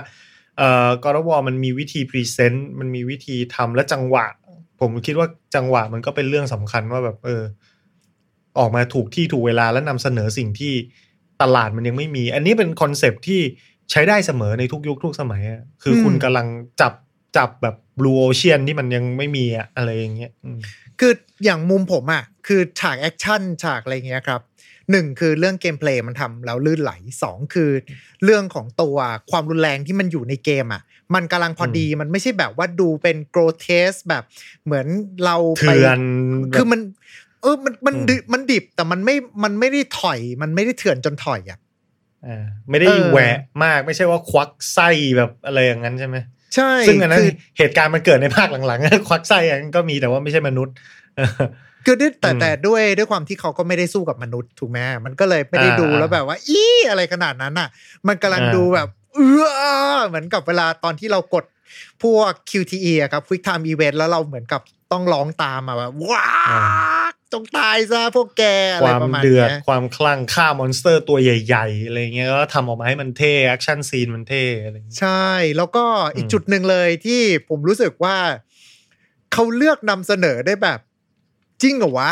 [0.57, 4.25] เอ่อ God of War มันมีวิธี present มันมีวิธีทำและจังหวะ
[4.81, 7.43] ผมคิดว่าจังหวะมันก็เป็นเรื่องสำคัญว่าแบบเออ
[8.59, 10.73] ออกมาถูกที่ถูกเวลาและนำเสนอสิ่งที่
[11.41, 13.41] ตลาดมันยังไม่มี อันนี้เป็นคอนเซปต์ที่
[13.91, 16.47] ใช้ได้เสมอในทุกยุคทุกสมัยอะคืออมคุณกำลัง
[16.81, 16.93] จับ
[17.37, 20.59] จับแบบ blue ocean ที่มันยังไม่มีอะอะไรอย่างเงี้ยอืม
[20.99, 21.13] คือ
[21.43, 24.41] อย่างมุมผมอะคือฉากแอคชั่นฉากอะไรเงี้ยครับ
[24.91, 26.91] หนึ่งคือเรื่อง gameplay มันทำแล้วลื่นไหล
[27.23, 27.71] สองคือ
[28.23, 28.97] เรื่องของตัว
[29.31, 30.81] ความรุนแรงที่มันอยู่ในเกมอะ
[31.15, 34.23] มันกำลังพอดีมันไม่ใช่แบบว่าดูเป็น grotesque แบบ
[34.65, 34.87] เหมือน
[35.25, 35.97] เราไปเถื่อน
[36.55, 36.79] คือมัน
[37.45, 41.59] เออมันมันอืมดิมันดิบแต่มันไม่มันไม่ได้ถ่อย มันไม่ได้เถื่อนจนถ่อยอะ
[42.25, 46.17] อ่าไม่ได้เออแหวะมากไม่ใช่ว่าควักไส้แบบอะไรอย่างนั้นใช่ไหม
[46.55, 50.73] ใช่ ซึ่งอันนั้นคือเหตุการณ์มันเกิดในภาคหลังๆ ควักไส้อันนั้นก็มีแต่ว่าไม่ใช่มนุษย์
[51.85, 57.69] คือด้วยแต่อืมแต่ด้วยด้วยความที่เขาก็ไม่ได้สู้กับมนุษย์ถูกไหมมันก็เลยไม่ได้อ่าดูแล้วแบบว่าอีอะไรขนาดนั้นอะ
[58.07, 59.19] มันกำลังอ่าดูแบบเอ
[59.97, 61.45] อเหมือนกับเวลาตอนที่เรากด
[62.03, 66.61] พวก QTE อะครับ Quick Time Event แล้วเราเหมือนกับ ต้องร้องตามมาแบบว้าอ่า
[67.33, 68.43] จงตายซะพวกแก
[68.73, 78.17] อะคไรวามประมาณเดือดเนี้ยความคลั่งฆ่ามอนสเตอร์ตัวใหญ่ๆอะไรเงี้ยแล้วทำออกมาให้มันเท่ action scene มันเท่อะไรเงี้ยใช่ แล้วก็อีกอืมจุดหนึ่งเลยที่ผมรู้สึกว่า
[79.33, 80.79] เขาเลือกนำเสนอได้แบบ
[81.61, 82.11] จริงเหรอวะ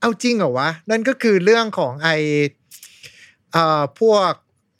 [0.00, 2.08] เอาจริงเหรอวะ นั่นก็คือเรื่องของไอ
[3.52, 4.30] เอ่อพวก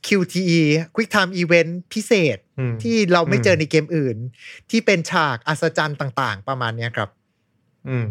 [0.06, 0.60] QTE
[0.94, 4.16] Quick Time Event พิเศษอืมที่เราไม่อืมเจอในเกมอื่น
[4.70, 7.10] ที่เป็นฉากอัศจรรย์ต่าง ๆ ประมาณเนี้ยครับ
[7.88, 8.06] อืม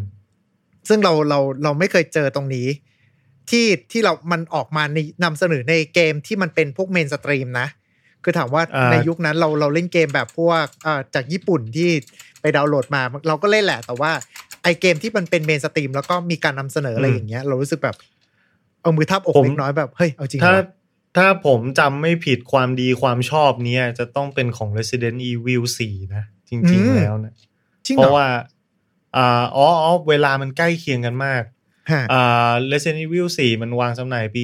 [0.88, 2.68] ซึ่งเราเราเราไม่เคยเจอตรงนี้
[3.50, 7.68] ที่ที่เรามันออกมาในนำเสนอในเกมที่มันเป็นพวก mainstream นะ
[8.24, 11.90] คือถามว่าอ่าในยุคนั้นเราเราเล่นเกมแบบพวกอ่าจากญี่ปุ่นที่
[12.42, 14.12] ไปดาวน์โหลดมา เราก็เล่นแหละ แต่ว่า
[14.64, 17.96] ไอเกมที่มันเป็น mainstream แล้วก็มีการนำเสนออะไรอย่างเงี้ย เรารู้สึกแบบ
[18.82, 20.58] เอามือทับอกผมเล็กน้อยแบบเฮ้ยเอาจริงเหรถ้าอ
[21.18, 27.34] ถ้าผมจำไม่ผิดความดีความชอบเนี้ยจะต้องเป็นของ Resident Evil 4 นะ จริง ๆ แล้วนะ
[27.86, 28.28] จริงเพเหรอราะว่า
[29.18, 31.44] อ่าอ๋ออ๋อเวลามันใกล้เคียงกันมาก
[31.92, 34.42] ฮะอ่า Resident Evil 4 มันวางจำหน่ายปี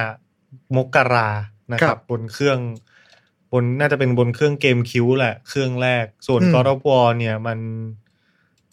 [0.00, 1.30] 2005 มกรา
[1.72, 2.58] นะคครัรับบบนเครื่อง
[3.52, 7.58] บนน่าจะเป็นบนเครื่องเกมคิวแหละ เครื่องแรก ส่วนอืม God of War เนี่ย มัน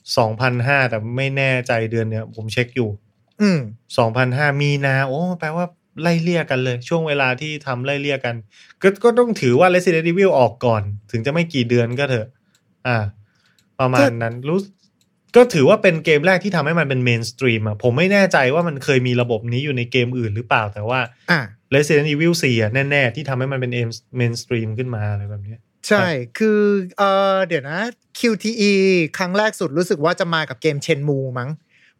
[0.07, 2.89] 2005 แต่ไม่แน่ใจเดือนเนี่ย ผมเช็คอยู่
[3.41, 3.59] อืม
[4.11, 5.65] 2005มีนา โอ้ แปลว่า
[6.01, 8.35] ไล่เลี่ยกันเลย ช่วงเวลาที่ทำไล่เลี่ยกัน
[8.81, 12.27] ก็ก็ต้องถือว่า Resident Evil ออกก่อน ถึงจะไม่กี่เดือนก็เถอะ
[12.87, 12.97] อ่า
[13.79, 14.59] ประมาณนั้นรู้
[15.35, 20.99] ก็ถือว่าเป็นเกมแรกที่ทำให้มันเป็น mainstream อะผมไม่แน่ใจว่ามันเคยมีระบบนี้อยู่ในเกมอื่นหรือเปล่าแต่ว่า
[21.31, 21.41] อะ
[21.75, 23.71] Resident Evil 4อะแน่ ๆ ที่ทำให้มันเป็น
[24.17, 26.05] mainstream ขึ้นมาอะไรแบบเนี้ยใช่
[26.37, 26.59] คือ
[26.97, 27.79] เออเดี๋ยวนะ
[28.19, 28.73] QTE
[29.17, 31.49] ครั้งแรกสุดรู้สึกว่าจะมากับเกม Shenmue มั้ง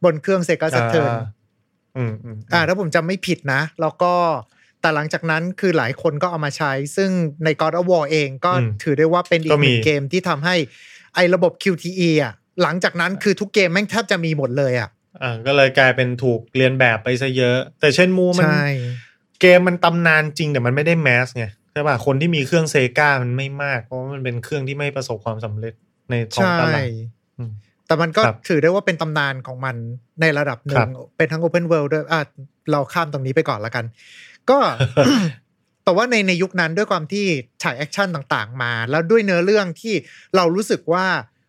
[0.04, 1.24] บนเครื่อง Sega Saturn อ่า
[1.98, 4.14] อืมอืมอ่าถ้าผมจำไม่ผิดนะ แล้วก็
[4.82, 7.10] แต่หลังจากนั้นคือหลายคนก็เอามาใช้ ซึ่ง
[7.44, 10.56] ใน God of War เองก็อืมถือได้ว่าเป็นอีก็กมีหนึ่งเกมที่ทำให้
[11.16, 14.90] ไอ้ระบบ QTE อะ หลังจากนั้นคือทุกเกมแม่งแทบจะมีหมดเลยอะ
[15.22, 18.66] อ่าก็เลยกลายเป็นถูกเรียนแบบไปซะเยอะ แต่เช่นมูมันใช่
[19.42, 25.74] เกมมันตำนานจริงแต่มันไม่ได้แมสไงใช่ป่ะคนที่มีเครื่องเซกามันไม่มาก เพราะว่ามันเป็นเครื่องที่ไม่ประสบความสำเร็จ
[26.10, 26.88] ในท้องใช่ตลาด
[27.38, 27.52] อืม
[27.88, 29.76] แต่มันก็ครับถือได้ว่าเป็นตำนานของมัน
[30.22, 30.88] ในระดับหนึ่ครับ
[31.18, 32.20] เป็นทั้ง Open World ด้วยอะ
[32.72, 33.86] เราข้ามตรงนี้ไปก่อนละกัน
[34.50, 34.58] ก็
[35.84, 37.26] แต่ว่าในในยุคนั้นด้วยความที่
[37.64, 39.94] ฉายแอคชั่นต่างๆ มา แล้วด้วยเนื้อเรื่องที่
[40.36, 41.06] เรารู้สึกว่า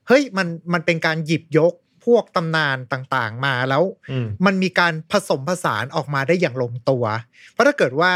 [0.08, 1.72] เฮ้ยมันมันเป็นการหยิบยก
[2.04, 7.04] พวกตำนานต่างๆมาแล้วอืมมันมีการผสมผสานออกมาได้อย่างลงตัว
[7.52, 8.12] เพราะถ้าเกิดว่า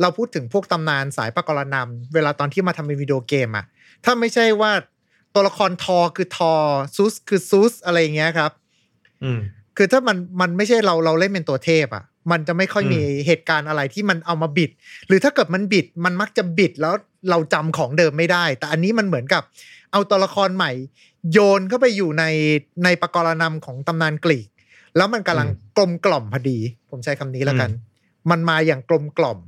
[0.00, 3.64] เราพูดถึงพวกตำนานสายปกรณัมเวลาตอนที่มาทำเป็นวิดีโอเกมอะ
[4.04, 4.72] ถ้าไม่ใช่ว่า
[5.34, 6.54] ตัวละครทอคือทอ
[6.96, 8.52] ซุสคือซุสอะไรอย่างเงี้ยครับ
[9.24, 9.40] อืม
[9.76, 14.70] คือถ้ามันมันไม่ใช่เราเราเล่นเป็นตัวเทพอะมันจะไม่ค่อยอืมมีเหตุการณ์อะไรที่มันเอามาบิด
[15.06, 16.94] หรือถ้าเกิดมันบิดมันมักจะบิดแล้ว
[17.30, 19.42] เราจำของเดิมไม่ได้ แต่อันนี้มันเหมือนกับ
[19.92, 20.72] เอาตัวละครใหม่
[21.32, 22.24] โยนเข้าไปอยู่ใน
[22.84, 24.48] ในปกรณำของตำนานกรีก
[24.96, 26.58] แล้วมันกำลังกลมกล่อมพอดี
[26.90, 27.70] ผมใช้คำนี้แล้วกัน
[28.30, 29.38] มันมาอย่างกลมกล่อม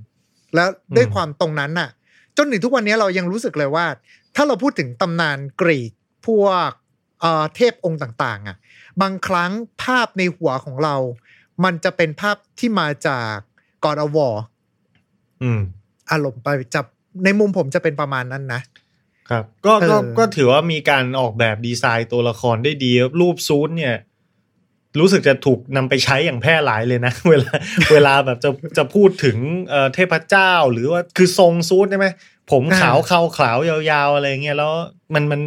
[0.55, 1.91] แล้วด้วยอืมความตรงนั้นน่ะ
[2.37, 3.87] จนถึงทุกวันนี้เรายังรู้สึกเลยว่า
[4.35, 5.93] ถ้าเราพูดถึงตำนานกรีก
[6.27, 6.71] พวก
[7.21, 8.57] เอ่อเทพองค์ต่างๆ อะ
[9.03, 9.51] บางครั้ง
[9.83, 10.97] ภาพในหัวของเรา
[11.65, 13.35] มันจะเป็นภาพที่มาจาก
[13.85, 14.37] God of War
[15.43, 15.61] อืม
[16.11, 16.85] อารมณ์ไปจับ
[17.25, 18.61] ในมุมผมจะเป็นประมาณนั้นนะ
[19.31, 23.95] ครับก็ก็เออก็ถือว่ามีการออกแบบดีไซน์ตัวละครได้ดีครับรูปซูทเนี่ย
[25.01, 27.53] รู้สึกจะถูกนำไปใช้อย่างแพร่หลายเลยนะ เวลา
[27.93, 29.37] เวลาแบบจะจะพูดถึง
[29.69, 32.09] เอ่อเทพเจ้าหรือว่าคือทรงซูทใช่ไหม
[32.51, 34.73] ผมขาวอ่าเขาขาว ยาวๆ อะไรเงี้ยแล้ว
[35.15, 35.41] มันมัน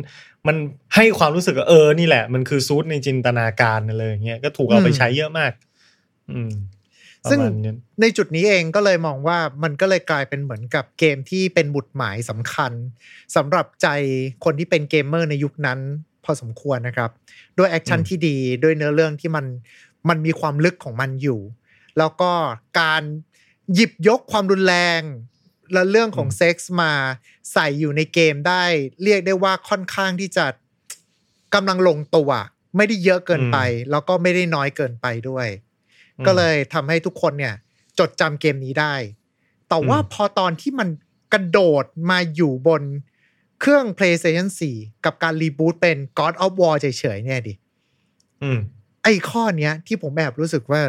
[0.47, 0.57] มัน
[0.95, 5.51] ให้ความรู้สึกว่าเออนี่แหละ มันคือซูทในจินตนาการอะไรอย่างเงี้ยก็ถูกเอาไปใช้เยอะมาก
[6.31, 6.70] อืมประ
[7.29, 12.71] ซึ่งมาณนั้นในจุดนี้เองก็เลยมองว่ามันก็เลยกลายเป็นเหมือนกับเกมที่เป็นบุตรหมายสำคัญ
[13.35, 13.87] สำหรับใจ
[14.43, 15.79] คนที่เป็นเกมเมอร์ในยุคนั้น
[16.23, 17.09] พอสมควรนะครับ
[17.57, 19.45] ด้วยแอคชั่นอืมที่ดีด้วยเนื้อเรื่องที่มัน
[20.09, 21.39] มันมีความลึกของมันอยู่
[21.97, 22.31] แล้วก็
[22.79, 23.03] การ
[23.73, 25.01] หยิบยกความรุนแรง
[25.73, 26.91] และเรื่องของเซ็กส์มา
[27.53, 28.63] ใส่อยู่ในเกมได้
[29.03, 30.45] เรียกได้ว่าค่อนข้างที่จะ
[31.53, 32.29] กำลังลงตัว
[32.77, 33.57] ไม่ได้เยอะเกินไป
[33.91, 35.70] แล้วก็ไม่ได้น้อยเกินไปด้วยอืม
[36.27, 37.55] ก็เลยทำให้ทุกคนเนี่ย
[37.99, 38.95] จดจำเกมนี้ได้
[39.69, 40.89] แต่ว่าอืมพอตอนที่มัน
[41.33, 42.83] กระโดดมาอยู่บน
[43.59, 47.53] เครื่อง PlayStation 4 กับการรีบูตเป็น God of War เฉยๆเนี่ยดิ
[48.43, 48.59] อืม
[49.03, 50.81] ไอ้ข้อเนี้ย ที่ผมแบบรู้สึกว่า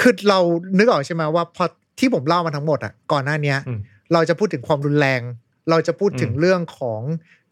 [0.00, 0.38] คือเรา
[0.78, 1.64] นึกออกใช่ไหมว่าพอ
[1.98, 3.78] ที่ผมเล่ามาทั้งหมดอะก่อนหน้าเนี้ยอืม
[4.12, 5.22] เราจะพูดถึงความรุนแรง
[5.70, 7.00] เราจะพูดถึงอืมเรื่องของ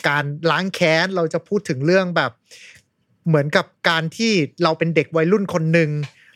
[0.08, 2.30] การล้างแค้น เราจะพูดถึงเรื่องแบบ
[3.28, 4.32] เหมือนกับการที่
[4.62, 5.90] เราเป็นเด็กวัยรุ่นคนหนึ่ง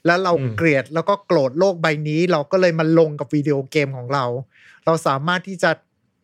[0.07, 4.25] แล้วเราอืมเกลียดแล้วก็โกรธโลกใบนี้ เราก็เลยมาลงกับวิดีโอเกมของเรา
[4.85, 5.71] เราสามารถที่จะ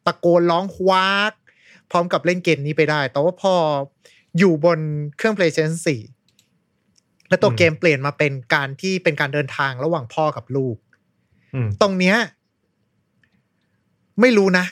[0.07, 1.05] ตะโกนร้องคว้า
[1.91, 3.55] กร้อมกับเล่นเกมนี้ไปได้ แต่ว่าพอ
[4.39, 4.79] อยู่บน
[5.17, 5.79] เครื่อง PlayStation
[6.53, 10.77] 4 แล้วตัวอืมเกมเปลี่ยนมาเป็นการที่เป็นการเดินทางระหว่างพ่อกับลูก
[11.55, 12.17] อืมตรงเนี้ย
[14.21, 14.65] ไม่รู้นะ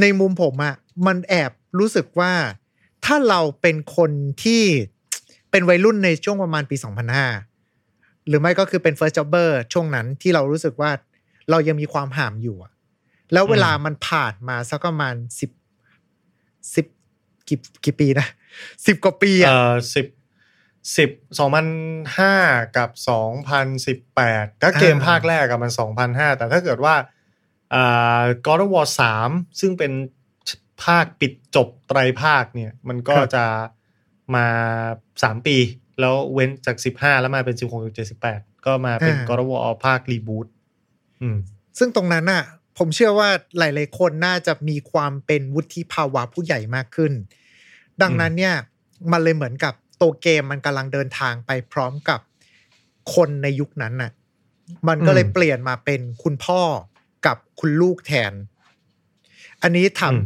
[0.00, 0.74] ในมุมผมอะ
[1.06, 2.32] มันแอบรู้สึกว่า
[3.04, 4.10] ถ้าเราเป็นคน
[4.44, 4.62] ที่
[5.50, 6.76] เป็นวัยรุ่นในช่วงประมาณปี
[7.52, 10.90] 2005 หรือไม่ก็คือเป็น first jobber ช่วงนั้นที่เรารู้สึกว่า
[11.50, 12.72] เรายังมีความห่ามอยู่อะ
[13.32, 15.50] แล้วเวลามันผ่านมาสักประมาณสิบ
[16.74, 16.86] สิบ
[17.48, 18.26] กี่กี่ปีนะ
[18.86, 20.06] สิบกว่าปีอะเอ่อสิบ
[20.96, 21.66] สิบสองพัน
[22.18, 22.34] ห้า
[22.76, 26.94] กับสองพันสิบแปดถ้าเกมอ่าภาคแรกกับมันสองพันห้าแต่ถ้าเกิดว่า
[27.74, 29.30] อ่า God of War สาม
[29.60, 29.92] ซึ่งเป็น
[30.84, 33.44] ภาคปิดจบไตรภาคเนี่ย มันก็จะ
[34.34, 34.46] มา
[35.22, 35.56] สามปี
[36.00, 40.46] แล้วเว้นจากสิบห้าแล้วมาเป็นสิบหกเจ็ดสิบแปดก็มาเป็น God of War ภาครีบูต
[41.20, 41.36] อืม
[41.78, 42.44] ซึ่งตรงนั้นน่ะ
[42.78, 47.12] ผมเชื่อว่าหลาย ๆ คนน่าจะมีความเป็นวุฒิภาวะผู้ใหญ่มากขึ้น
[48.02, 48.54] ดังนั้นเนี่ย
[49.12, 52.20] มันเลยเหมือนกับตัวเกมมันกำลังเดินทางไปพร้อมกับ
[53.14, 54.10] คนในยุคนั้นน่ะ
[54.88, 56.62] มันก็เลยอืมเปลี่ยนมาเป็นคุณพ่อ
[57.26, 58.32] กับคุณลูกแทน
[59.62, 60.24] อันนี้ถามอืม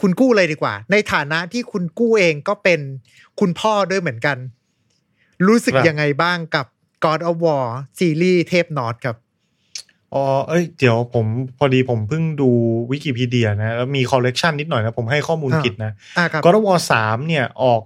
[0.00, 2.80] คุณกู้เลยดีกว่า ในฐานะที่คุณกู้เองก็เป็น
[3.40, 4.36] คุณพ่อด้วยเหมือนกัน
[5.46, 6.66] รู้สึกยังไงบ้างกับ
[7.04, 7.66] God of War
[7.98, 9.16] ซีรีส์เทพนอตครับ
[10.14, 11.26] อ๋อเอ้ย เดี๋ยวผม
[11.58, 12.50] พอดีผมเพิ่งดู
[12.90, 17.82] วิกิพีเดียนะ แล้วมีคอลเลกชันนิดหน่อยนะ ผมให้ข้อมูลอ่าผิดนะอ่าครับ God of War 3เนี่ยออก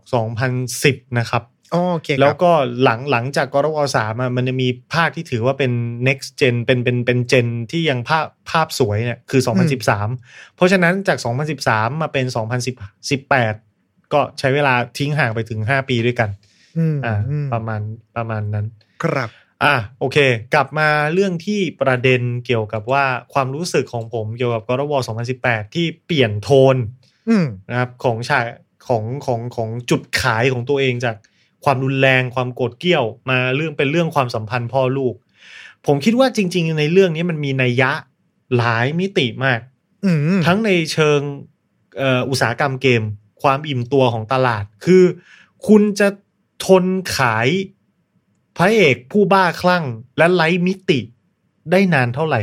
[0.56, 2.50] 2010 นะครับอ๋อ โอเคครับแล้วก็
[2.82, 5.72] หลังหลังจาก God of War 3อะมันจะมีภาคที่ถือว่าเป็น
[6.08, 9.40] next gen เป็นเป็นเป็นเจนที่ยังภาพภาพสวยเนี่ยคือ
[9.96, 11.18] 2013 เพราะฉะนั้นจาก
[11.60, 12.26] 2013 มาเป็น
[13.38, 16.30] 2018 ก็ใช้เวลาทิ้งห่างไปถึง 5 ปีด้วยกัน
[16.78, 17.80] อืมอ่าอืมประมาณ
[18.16, 18.66] ประมาณนั้น
[19.02, 19.30] ครับ
[19.64, 20.18] อะโอเค
[20.54, 25.02] กลับมาเรื่องที่ประเด็นเกี่ยวกับว่าความรู้สึกของผมเกี่ยวกับ God of War
[25.38, 26.76] 2018 ที่เปลี่ยนโทน
[27.28, 28.44] อืมนะครับของฉาก
[28.88, 31.16] ของของของจุดขายของตัวเองจาก
[31.64, 35.14] ความรุนแรงความโกรธเกรี้ยวมาเรื่องเป็นเรื่องความสัมพันธ์พ่อลูก
[35.86, 37.90] ผมคิดว่าจริง ๆ ในเรื่องนี้มันมีนัยยะ
[38.56, 39.60] หลายมิติมาก
[40.04, 41.20] อืมทั้งในเชิง
[41.98, 43.02] เอ่ออุตสาหกรรมเกม
[43.42, 45.04] ความอิ่มตัวของตลาด คือ
[45.68, 46.08] คุณจะ
[46.66, 46.84] ทน
[47.16, 47.48] ขาย
[48.56, 49.84] พระเอกผู้บ้าคลั่ง
[50.18, 51.00] และไร้มิติ
[51.70, 52.40] ได้นานเท่าไหร่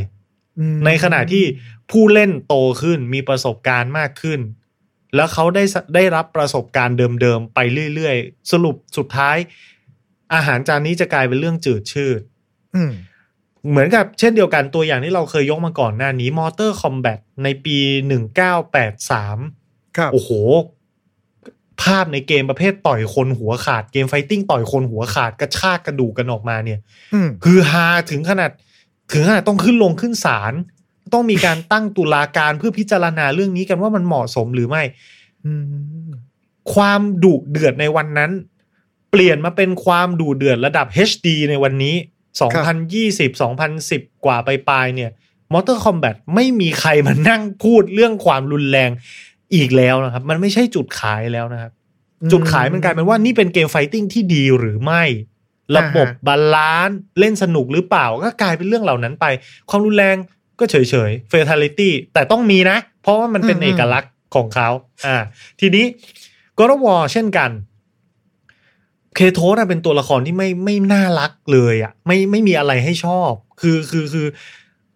[0.60, 1.44] อืมในขณะที่
[1.92, 4.40] ผู้เล่นโตขึ้นมีประสบการณ์มากขึ้น
[5.16, 7.60] แล้วเขาได้สได้รับประสบการณ์เดิมๆไป
[7.94, 9.38] เรื่อยๆ สรุปสุดท้าย
[10.34, 12.22] อาหารจานนี้จะกลายเป็นเรื่องจืดชืด
[12.76, 12.92] อืม
[13.70, 17.78] เหมือนกับเช่นเดียวกันตัวอย่างที่เราเคยยกมาก่อนหน้านี้ Mortal Kombat ในปี
[18.64, 20.32] 1983ครับโอ้โห
[21.82, 26.80] ภาพในเกมประเภทต่อยคนหัวขาดเกมไฟติ้งต่อยคนหัวขาดกระชากกระดูกกันออกมาเนี่ย
[27.14, 28.52] อืมคือฮาถึงขนาด
[29.14, 30.54] ถึงขนาดต้องขึ้นลงขึ้นศาล
[31.16, 34.84] ต้องมีการตั้งตุลาการเพื่อพิจารณาเรื่องนี้กันว่ามันเหมาะสมหรือไม่
[35.46, 36.08] อืม
[36.74, 38.32] ความดุเดือดในวันนั้น
[39.12, 41.96] เปลี่ยนมาเป็นความดุเดือดระดับ HD ในวันนี้
[42.70, 45.12] 2020 2010 กว่าไปปลายๆเนี่ย
[45.54, 48.90] Mortal Kombat ไม่มีใครมานั่งพูดเรื่องความรุนแรง
[49.56, 51.72] อีกแล้วนะครับ มันไม่ใช่จุดขายแล้วนะครับ
[52.32, 55.04] จุดขายมันกลายเป็นว่านี่เป็นเกม fighting ที่ดีหรือไม่
[55.78, 59.26] ระบบ balance เล่นสนุกหรือเปล่าก็กลายเป็นเรื่องเหล่านั้นไป
[59.70, 60.16] ความรุนแรง
[60.60, 64.70] ก็เฉยเฉยเฟเ t ลิตี้แต่ต้องมีนะ เพราะว่ามันเป็นอืมเอกลักษณ์ของเขา
[65.06, 65.18] อ่า
[65.60, 65.86] ทีนี้
[66.58, 67.52] ก d วอ r เช่นกัน
[69.16, 74.28] เคโทสเป็นตัวละครที่ไม่ไม่น่ารักเลยอะ่ะ ไม่ไม่มีอะไรให้ชอบ คือคือคือ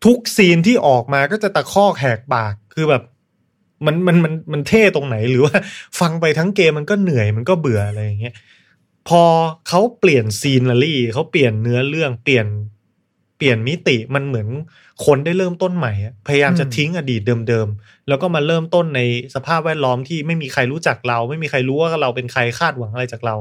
[0.05, 3.03] ทุกซีนที่ออกมาก็จะตะคอกแหกปากคือแบบ
[3.85, 5.55] มันมันมันมันเท่ตรงไหนหรือว่า
[5.99, 8.35] ฟังไปทั้งเกมมันก็เหนื่อยมันก็เบื่ออะไรอย่างเงี้ย
[9.09, 9.23] พอ
[9.67, 12.47] เขาเปลี่ยนซีนนารีเขาเปลี่ยนเนื้อเรื่องเปลี่ยน
[13.39, 14.47] เปลี่ยนมิติมันเหมือน
[15.05, 19.01] คนได้เริ่มต้นใหม่อะพยายามจะอืมทิ้งอดีตเดิมๆ แล้วก็มาเริ่มต้นใน
[19.35, 23.35] สภาพแวดล้อมที่ไม่มีใครรู้จักเรา ไม่มีใครรู้ว่าเราเป็นใครคาดหวังอะไรจากเรา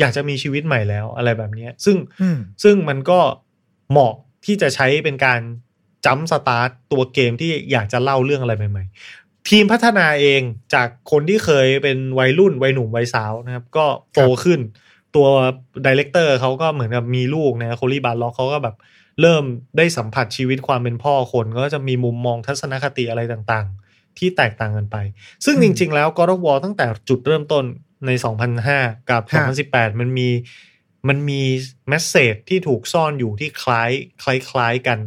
[0.00, 3.20] อยากจะมีชีวิตใหม่แล้วอะไรแบบเนี้ยซึ่งอืมซึ่งมันก็
[3.90, 5.40] เหมาะที่จะใช้เป็นการ
[6.04, 8.84] jump start ตัวเกมที่อยากจะเล่าเรื่องอะไรใหม่
[9.16, 10.42] ๆ ทีมพัฒนาเอง
[10.74, 14.60] จากคนที่เคยเป็นวัยรุ่นวัยหนุ่มวัยสาวนะครับ ก็โตขึ้น
[15.16, 15.26] ตัว
[15.86, 18.76] director เขาก็เหมือนกับมีลูกนะ Cory Barlog เขาก็แบบ
[19.20, 19.44] เริ่ม
[19.76, 24.96] ได้สัมผัสชีวิตความเป็นพ่อคนก็จะมีมุมมองทัศนคติอะไรต่างๆ ที่แตกต่างกันไป
[25.44, 27.64] ซึ่งอืมจริง ๆ แล้ว God of War ตั้งแต่จุดเริ่มต้น
[28.06, 28.10] ใน
[28.60, 30.28] 2005 กับฮะ2018 มันมี
[31.08, 31.42] มันมี
[31.88, 33.90] แมสเซจที่ถูกซ่อนอยู่ที่คล้าย
[34.22, 34.98] คล้ายคล้ายกัน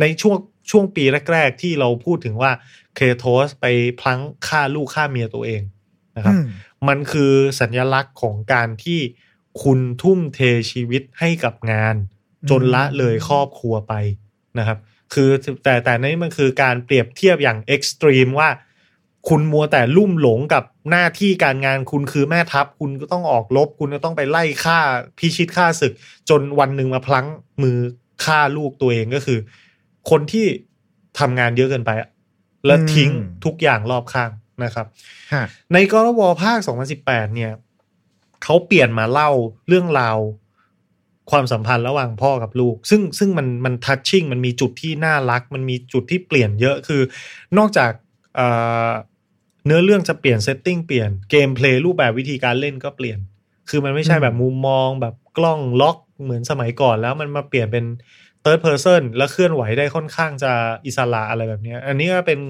[0.00, 0.36] ในช่วง
[0.70, 2.52] ช่วงปีแรก ๆ ที่เราพูดถึงว่า
[2.96, 3.66] เคโทสไป
[4.00, 5.62] พลั้งฆ่าลูกฆ่าเมียตัวเอง
[6.16, 6.46] นะครับอืม
[6.88, 9.00] มันคือสัญลักษณ์ของการที่
[9.62, 10.40] คุณทุ่มเท
[10.70, 11.96] ชีวิตให้กับงาน
[12.50, 13.94] จนละเลยครอบครัวไป
[14.58, 14.78] นะครับ
[15.14, 15.30] คือ
[15.64, 18.48] แต่แต่นี่มันคือการเปรียบเทียบอย่างเอ็กซ์ตรีมว่า
[19.28, 24.78] คุณมัวแต่ลุ่มหลงกับหน้าที่การงานคุณคือแม่ทัพ คุณก็ต้องออกรบ คุณก็ต้องไปไล่ฆ่า
[25.18, 25.92] พิชิตฆ่าศึก
[26.28, 27.26] จนวันหนึ่งมาพลั้ง
[27.62, 27.78] มือ
[28.24, 29.38] ฆ่าลูกตัวเองก็คือ
[30.10, 30.46] คนที่
[31.18, 31.90] ทำงานเยอะเกินไป
[32.66, 33.10] แล้วทิ้ง
[33.44, 34.30] ทุกอย่างรอบข้าง
[34.64, 34.86] นะครับ
[35.72, 36.58] ในกรวภาค
[36.96, 37.52] 2018 เนี่ย
[38.44, 39.30] เขาเปลี่ยนมาเล่า
[39.68, 40.18] เรื่องราว
[41.30, 47.02] ความสัมพันธ์ระหว่างพ่อกับลูก ซึ่งซึ่งมันมัน touching มันมีจุดที่น่ารัก มันมีจุดที่เปลี่ยนเยอะคือ
[47.58, 47.92] นอกจาก
[48.36, 48.48] เอ่
[48.88, 48.90] อ
[49.66, 53.18] เนื้อเรื่องจะเปลี่ยน setting เปลี่ยน gameplay รูปแบบวิธีการเล่นก็เปลี่ยน
[53.70, 57.84] คือมันไม่ใช่แบบมุมมองแบบกล้องล็อกเหมือนสมัยก่อนแล้วมันมาเปลี่ยนเป็น
[58.44, 60.52] third person แล้วเคลื่อนไหวได้ค่อนข้างจะ
[60.86, 62.40] อิสระอะไรแบบเนี้ยอันนี้ก็เป็น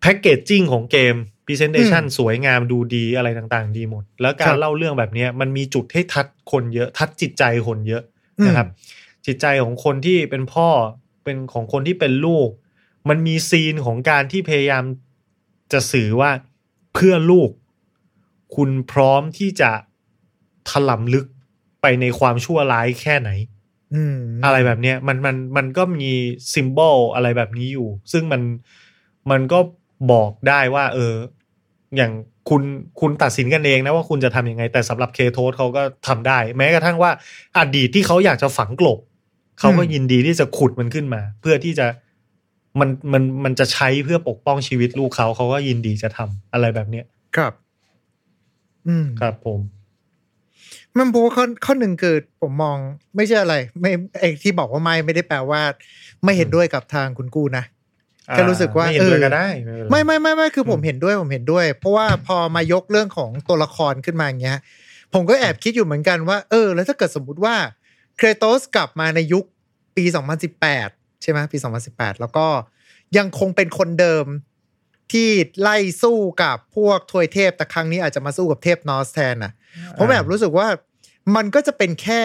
[0.00, 1.16] แพ็กเกจจิ้งของเกม
[1.46, 8.02] Presentation อืมสวยงามดูดีอะไรต่างๆ ดีหมด แล้วกาครัรบเล่าเรื่องแบบเนี้ยมันมีจุดให้ทัดคนเยอะทัดจิตใจคนเยอะ
[8.38, 8.68] อืมนะครับ
[9.26, 10.68] จิตใจของคนที่เป็นพ่อ
[11.24, 12.48] เป็นของคนที่เป็นลูก
[13.08, 14.84] มันมีซีนของการที่พยายาม
[15.72, 16.30] จะสื่อว่า
[16.94, 17.50] เพื่อลูก
[18.56, 19.70] คุณพร้อมที่จะ
[20.70, 21.26] ถล่ำลึก
[21.82, 23.30] ไปในความชั่วร้ายแค่ไหน
[23.94, 26.10] อืมอะไรแบบเนี้ยมันมันมันก็มี
[26.54, 28.42] ซิม b บลอะไรแบบนี้อยู่ ซึ่งมัน
[29.30, 29.58] มันก็
[30.12, 31.14] บอกได้ว่า เออ
[31.96, 32.12] อย่าง
[32.48, 32.62] คุณ
[33.00, 37.10] คุณตัดสินกันเองนะว่าคุณจะทำยังไง แต่สำหรับเคโทสเขาก็ทำได้ แม้กระทั่งว่า
[37.58, 38.98] อดีตที่เขาอยากจะฝังกลบ
[39.60, 41.86] เขาก็ยินดีที่จะขุดมันขึ้นมา เพื่อที่จะ
[42.80, 47.04] มันมันมันจะใช้เพื่อปกป้องชีวิตลูกเขาเขาก็ยินดีจะทำอะไรแบบเนี้ย
[47.36, 47.52] ครับ
[48.88, 49.60] อืมครับผม
[50.98, 52.76] มันเพราะว่าข้อข้อหนึ่งคือผมมอง
[53.16, 55.60] ไม่ใช่อะไร ไม่ไอ้ที่บอกว่าไม่ไม่ได้แปลว่า
[56.24, 57.64] ไม่เห็นด้วยกับทางคุณกู้นะ
[58.32, 64.58] แค่รู้สึกว่าไม่เห็นด้วยเออก็ได้เป็นรไม่ไม่ไม่ไม่คืออมผมเห็นด้วยผมเห็นด้วย เพราะว่าพอมายกเรื่องของตัวละครขึ้นมาอย่างเงี้ย
[65.14, 67.54] ผมก็แอบคิดอยู่เหมือนกันว่า เออ แล้วถ้าเกิดสมมุติว่า
[68.16, 69.44] เครโตสกลับมาในยุค
[69.96, 70.04] ปี
[70.64, 71.58] 2018 ใช่ไหมปี
[71.88, 72.46] 2018 แล้วก็
[73.16, 74.26] ยังคงเป็นคนเดิม
[75.12, 75.28] ที่
[75.60, 79.52] ไล่สู้กับพวกทวยเทพแต่ครั้งนี้อาจจะมาสู้กับเทพนอร์สแทนอะ
[79.96, 80.68] ผมแบบรู้สึกว่า
[81.36, 82.22] มันก็จะเป็นแค่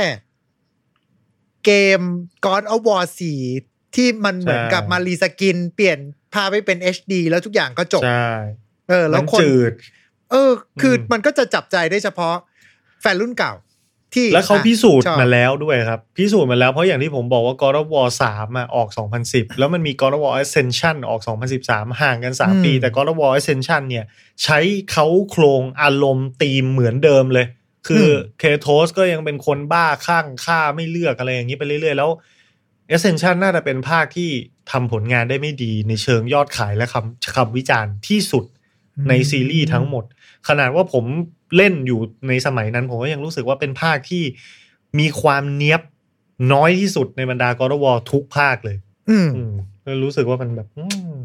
[1.66, 2.02] เกม
[2.46, 3.04] God of War
[3.40, 6.00] 4 ที่มันเหมือนกับมา reskin เปลี่ยนภา
[6.34, 8.32] พไปเป็น HD แล้วทุกอย่างก็จบใช่
[8.90, 9.72] เออ แล้วมันจะจืด
[10.32, 12.36] เออ คืออมมันก็จะจับใจได้เฉพาะ
[13.02, 13.54] แฟนรุ่นเก่า
[14.14, 18.90] ที่แล้วเขาอะพิสูจน์ชอบมาแล้วด้วยครับ พิสูจน์มาแล้วเพราะอย่างที่ผมบอกว่า God of War 3อะออก
[19.24, 21.22] 2010 แล้วมันมี God of War Ascension ออก
[21.62, 24.06] 2013 ห่างกัน 3 ปี แต่ God of War Ascension เนี่ย
[24.44, 24.60] ใช้
[24.92, 27.48] เขาโครงอารมณ์ธีมเหมือนเดิมเลย
[27.88, 32.10] คืออเคโทสก็ยังเป็นคนบ้าข้างฆ่าไม่เลือกอะไรอย่างนี้ไปเรื่อยๆ แล้ว
[32.96, 34.30] Ascension น่าจะเป็นภาคที่
[34.72, 38.46] ทำผลงานได้ไม่ดีในเชิงยอดขายและคำคำวิจารณ์ที่สุด
[39.10, 40.04] ในซีรีส์ทั้งหมด
[40.48, 41.06] ขนาดว่าผม
[41.56, 44.24] เล่นอยู่ในสมัยนั้น ผมก็ยังรู้สึกว่าเป็นภาคที่
[45.00, 45.82] มีความเนี้ยบ
[46.54, 48.78] น้อยที่สุดในบรรดากอร์วอทุกภาคเลย
[49.10, 49.54] อืมอืม
[49.86, 50.86] ก็รู้สึกว่ามันแบบอื
[51.16, 51.20] ม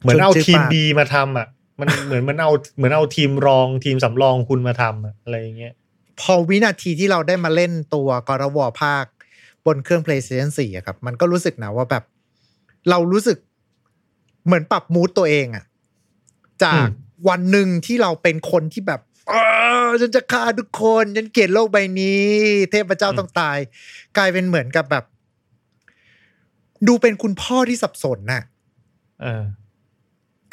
[0.00, 1.46] เหมือนเอาจนจืดทีมปากบีมาทำอะ
[1.80, 5.74] มันเหมือนมันเอาเหมือนเอาทีมรองทีมสำรองคุณมาทำอะอะไรอย่างเงี้ย
[6.20, 9.04] พอวินาทีที่เราได้มาเล่นตัว God of War ภาค
[9.66, 12.04] บนเครื่อง PlayStation 4อะครับ มันก็รู้สึกนะว่าแบบ
[12.90, 13.38] เรารู้สึก
[14.46, 15.64] เหมือนปรับมูดตัวเองอะ
[16.64, 19.34] จากอืมวันหนึ่งที่เราเป็นคนที่แบบเอ
[19.86, 22.24] อฉันจะฆ่าทุกคนฉันเกลียดโลกใบนี้
[22.70, 23.58] เทพเจ้าต้องตาย
[24.16, 25.04] กลายเป็นเหมือนกับแบบ
[26.88, 28.42] ดูเป็นคุณพ่อที่สับสนน่ะ
[29.22, 29.44] เออ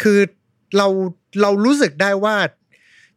[0.01, 0.19] คือ
[0.77, 0.87] เรา
[1.41, 2.35] เรารู้สึกได้ว่า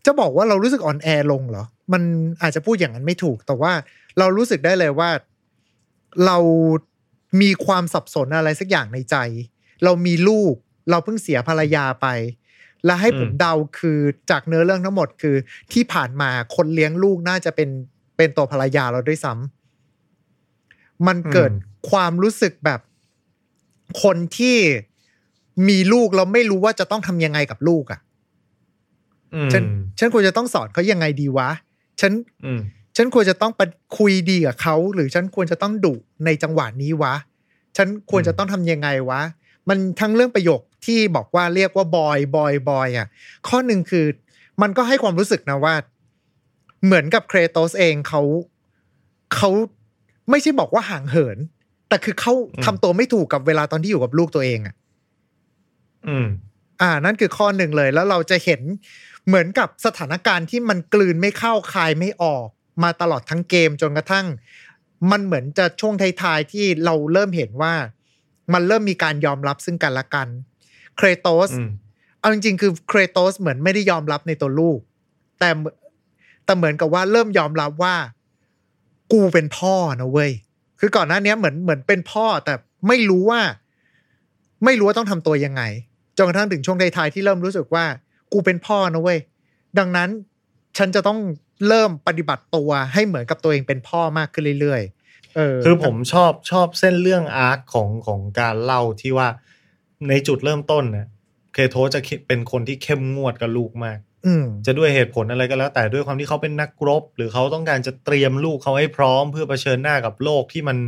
[0.06, 2.02] จะบอกว่าเรารู้สึกอ่อนแอลงเหรอ มัน
[2.42, 3.72] อาจจะพูดอย่างนั้นไม่ถูก แต่ว่า
[4.18, 5.10] เรารู้สึกได้เลยว่า
[6.26, 6.38] เรา
[7.40, 9.16] มีความสับสนอะไรสักอย่างในใจ
[9.84, 10.54] เรามีลูก
[10.90, 12.06] เราเพิ่งเสียภรรยาไป
[12.84, 13.98] และให้ผมอืมเดาคือ
[14.30, 15.36] จากเนื้อเรื่องทั้งหมดคือ
[15.72, 17.68] ที่ผ่านมาคนเลี้ยงลูกน่าจะเป็น
[18.16, 21.50] เป็นตัวภรรยาเราด้วยซ้ำมันเกิด
[21.90, 22.80] ความรู้สึกแบบ
[24.02, 24.56] คนที่
[25.68, 28.00] มีลูกแล้วไม่รู้ว่าจะต้องทำยังไงกับลูกอะ่ะ
[29.34, 29.62] อืมฉัน
[29.98, 31.48] ฉันควรจะต้องสอนเขายังไงดีวะ
[32.00, 32.12] ฉัน
[32.44, 32.60] อืม
[32.96, 33.62] ฉันควรจะต้องไป
[33.98, 37.14] คุยดีกับเขาหรือฉันควรจะต้องดุในจังหวะนี้วะ
[37.76, 39.20] ฉันควรจะต้องทำยังไงวะ
[39.68, 43.06] มันทั้งเรื่องประโยคที่บอกว่าเรียกว่าบอยบอยบอยอะ
[43.48, 44.06] ข้อหนึ่งคือ
[44.62, 45.74] มันก็ให้ความรู้สึกนะว่า
[46.84, 48.22] เหมือนกับเครโตสเองเขา
[49.34, 49.50] เขา
[50.30, 51.38] ไม่ใช่บอกว่าห่างเหิน
[51.88, 54.74] แต่คือเขาอืมทำตัวไม่ถูกกับเวลาตอนที่อยู่กับลูกตัวเองอะ
[56.08, 56.26] อืม
[56.80, 58.60] อ่า นั่นคือข้อหนึ่งเลยแล้วเราจะเห็น
[59.26, 62.46] เหมือนกับสถานการณ์ที่มันกลืนไม่เข้าคายไม่ออก
[62.82, 64.26] มาตลอดทั้งเกมจนกระทั่ง
[65.10, 67.74] มันเหมือนจะช่วงท้ายๆที่เราเริ่มเห็นว่า
[68.52, 70.28] มันเริ่มมีการยอมรับซึ่งกันและกัน
[70.96, 71.70] เครโตสอืม
[72.20, 74.78] เอาจริงๆคือเครโตสเหมือนไม่ได้ยอมรับในตัวลูก
[75.40, 75.74] แต่เหมือน
[76.44, 77.94] แต่เหมือนกับว่าเริ่มยอมรับว่า
[79.12, 80.30] กูเป็นพ่อนะเว้ย
[80.80, 82.54] คือก่อนหน้านี้เหมือนเหมือนเป็นพ่อแต่
[82.88, 83.40] ไม่รู้ว่า
[84.64, 85.62] ไม่รู้ว่าต้องทำตัวยังไง
[86.18, 87.84] จจนกระทั่งถึงช่วงท้ายๆที่เริ่มรู้สึกว่า
[88.32, 89.18] กูเป็นพ่อนะเว้ย
[89.78, 90.08] ดังนั้น
[90.78, 91.18] ฉันจะต้อง
[91.68, 99.28] เริ่มปฏิบัติตัวให้เหมือนกับตัวเองเป็นพ่อมากขึ้นเรื่อยๆเออคือผมชอบชอบเส้นเรื่องอาร์คของของการเล่าที่ว่า
[100.08, 101.08] ในจุดเริ่มต้นนะ
[101.54, 110.78] เคโทจะเป็นคนที่เข้มงวดกับลูกมากอืมจะด้วยเหตุผลอะไรก็แล้ว แต่ด้วยความที่เขาเป็นนักรบ หรือเขาต้องการจะเตรียมลูกเขาให้พร้อม เพื่อเผชิญหน้ากับโลกที่มัน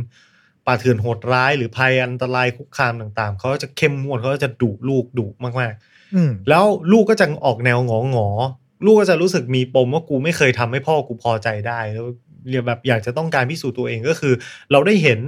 [0.65, 5.73] ป่าเถื่อนโหดร้าย หรือภัยอันตรายคุกคามต่าง ๆ เขาจะเข้มงวดเขาจะดุลูกดุมาก
[6.15, 12.07] อืมๆแล้วลูกก็จะออกแนวหงอหงอๆ ลูกก็จะรู้สึกมีปมว่ากูไม่เคยทำให้พ่อกูพอใจได้แล้ว
[12.49, 14.33] เรียกแบบอยากจะต้องการพิสูจน์ตัวเองก็คือ
[14.71, 15.19] เราได้เห็น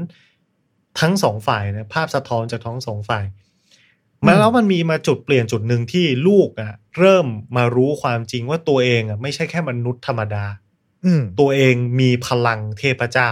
[0.99, 3.25] ทั้งสองฝ่ายนะภาพสะท้อนจากทั้งสองฝ่าย
[4.21, 10.45] อืมมาแล้วมันมีมาจุดเปลี่ยนจุดหนึ่งที่ลูกอะ เริ่มมารู้ความจริงว่าตัวเองอะไม่ใช่แค่มนุษย์ธรรมดา
[11.05, 13.29] อืมตัวเองมีพลังเทพเจ้า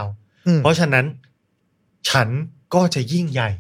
[0.47, 1.05] อืมเพราะฉะนั้น
[2.09, 2.30] ฉัน
[2.74, 3.51] ก็จะยิ่งใหญ่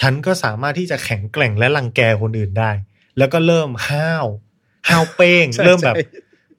[0.00, 2.70] ฉันก็สามารถที่จะแข็งแกร่งและรังแกคนอื่นได้
[3.18, 4.26] แล้วก็เริ่มห้าว
[4.88, 6.04] ห้าวเป้งใช่เริ่มแบบใช่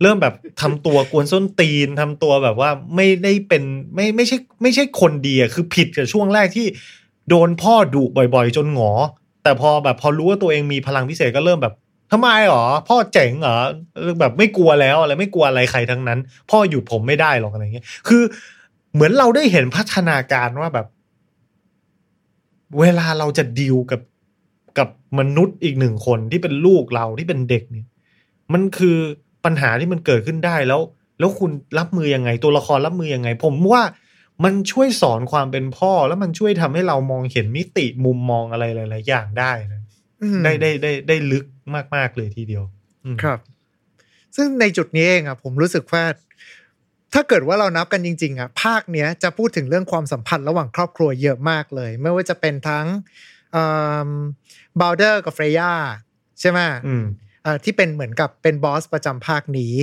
[0.01, 3.63] เริ่มแบบทำตัวกวนส้นตีนทำตัวแบบว่าไม่ได้เป็น
[3.95, 6.67] ไม่ไม่ใช่ไม่ใช่คนดีอะคือผิดกับช่วงแรกที่
[7.29, 8.91] โดนพ่อดุบ่อยๆ จนหงอ
[9.43, 11.73] แต่พอแบบพอรู้ว่าตัวเองมีพลังพิเศษก็เริ่มแบบ
[12.11, 13.57] ทำไมหรอ พ่อเจ๋งเหรอ
[13.95, 16.19] เออแบบไม่กลัวแล้วอะไรไม่กลัวอะไรใครทั้งนั้น
[16.51, 18.23] พ่อหยุดผมไม่ได้หรอกอะไรเงี้ยคือ
[18.93, 20.87] เหมือนเราได้เห็นพัฒนาการว่าแบบ
[22.79, 24.01] เวลาเราจะดีลกับ
[24.77, 27.85] กับมนุษย์อีกหนึ่งคนที่เป็นลูกเราที่เป็นเด็กเนี่ย
[28.53, 28.97] มันคือ
[29.45, 30.81] ปัญหาที่มันเกิดขึ้นได้แล้ว
[31.19, 33.83] แล้วคุณรับมือยังไง ตัวละครรับมือยังไง ผมว่า
[34.43, 39.81] มันช่วยสอนความเป็นพ่อ แล้วมันช่วยทำให้เรามองเห็นมิติมุมมองอะไรหลาย ๆ อย่างได้นะ
[40.21, 41.45] อืมได้ได้ได้ได้ลึก
[41.95, 42.63] มาก ๆ เลยทีเดียว
[43.05, 43.39] อืมครับ
[44.35, 46.03] ซึ่งในจุดนี้เองอะผมรู้สึกว่า
[47.13, 52.85] ถ้าเกิดว่าเรานับกันจริง ๆอะภาคเนี้ยจะพูดถึงเรื่องความสัมพันธ์ระหว่างครอบครัวเยอะมากเลย ไม่ว่าจะเป็นทั้ง
[54.81, 55.71] บาวเดอร์กับเฟรย่า
[56.39, 57.24] ใช่ไหมอืมอ่า
[57.63, 59.73] ที่เป็นเหมือนกับเป็นบอสประจำภาคนี้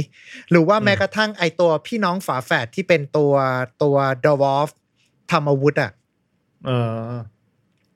[0.50, 3.32] หรือว่าอืมแม้กระทั่งไอตัวพี่น้องฝาแฝดที่เป็นตัว
[3.82, 4.68] ตัวดอวอฟ
[5.32, 5.90] ทำอาวุธอะ
[6.66, 6.70] เอ
[7.10, 7.12] อ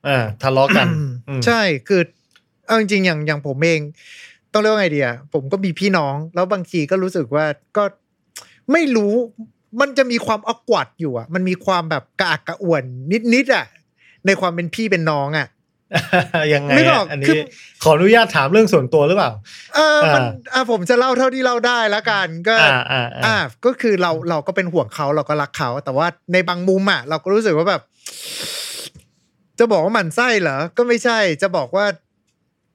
[0.07, 0.87] อ่าทะเลาะกัน
[1.29, 2.01] อืมใช่คือ
[2.65, 3.81] เอาจริงๆอย่างอย่างผมเอง
[4.53, 7.45] ต้องเรียกว่าไงดีอะผมก็มีพี่น้อง แล้วบางทีก็รู้สึกว่า
[7.77, 7.83] ก็
[8.71, 9.13] ไม่รู้
[9.79, 12.83] มันจะมีความออกวัดอยู่อะมันมีความแบบกระอักกระอ่วน
[13.33, 13.65] นิดๆอะ
[14.25, 15.47] ในความเป็นพี่เป็นน้องอะ
[16.53, 17.43] ยังไงนึกอออะกอันคืนี้อ
[17.83, 19.31] ขออนุญาตถามเรื่องส่วนตัวหรือเปล่า
[19.75, 20.23] เออมัน
[20.53, 27.81] อ่าอะผมจะเล่าเท่าที่เล่าได้ละกันก็อ่าอ่าอ่าอ่าก็คือเราเราก็เป็นห่วงเขาเราก็รักเขา แต่ว่าในบางมุมอะเราก็รู้สึกว่าแบบ
[29.59, 31.85] จะบอกว่าหมันไส้เหรอ ก็ไม่ใช่ จะบอกว่า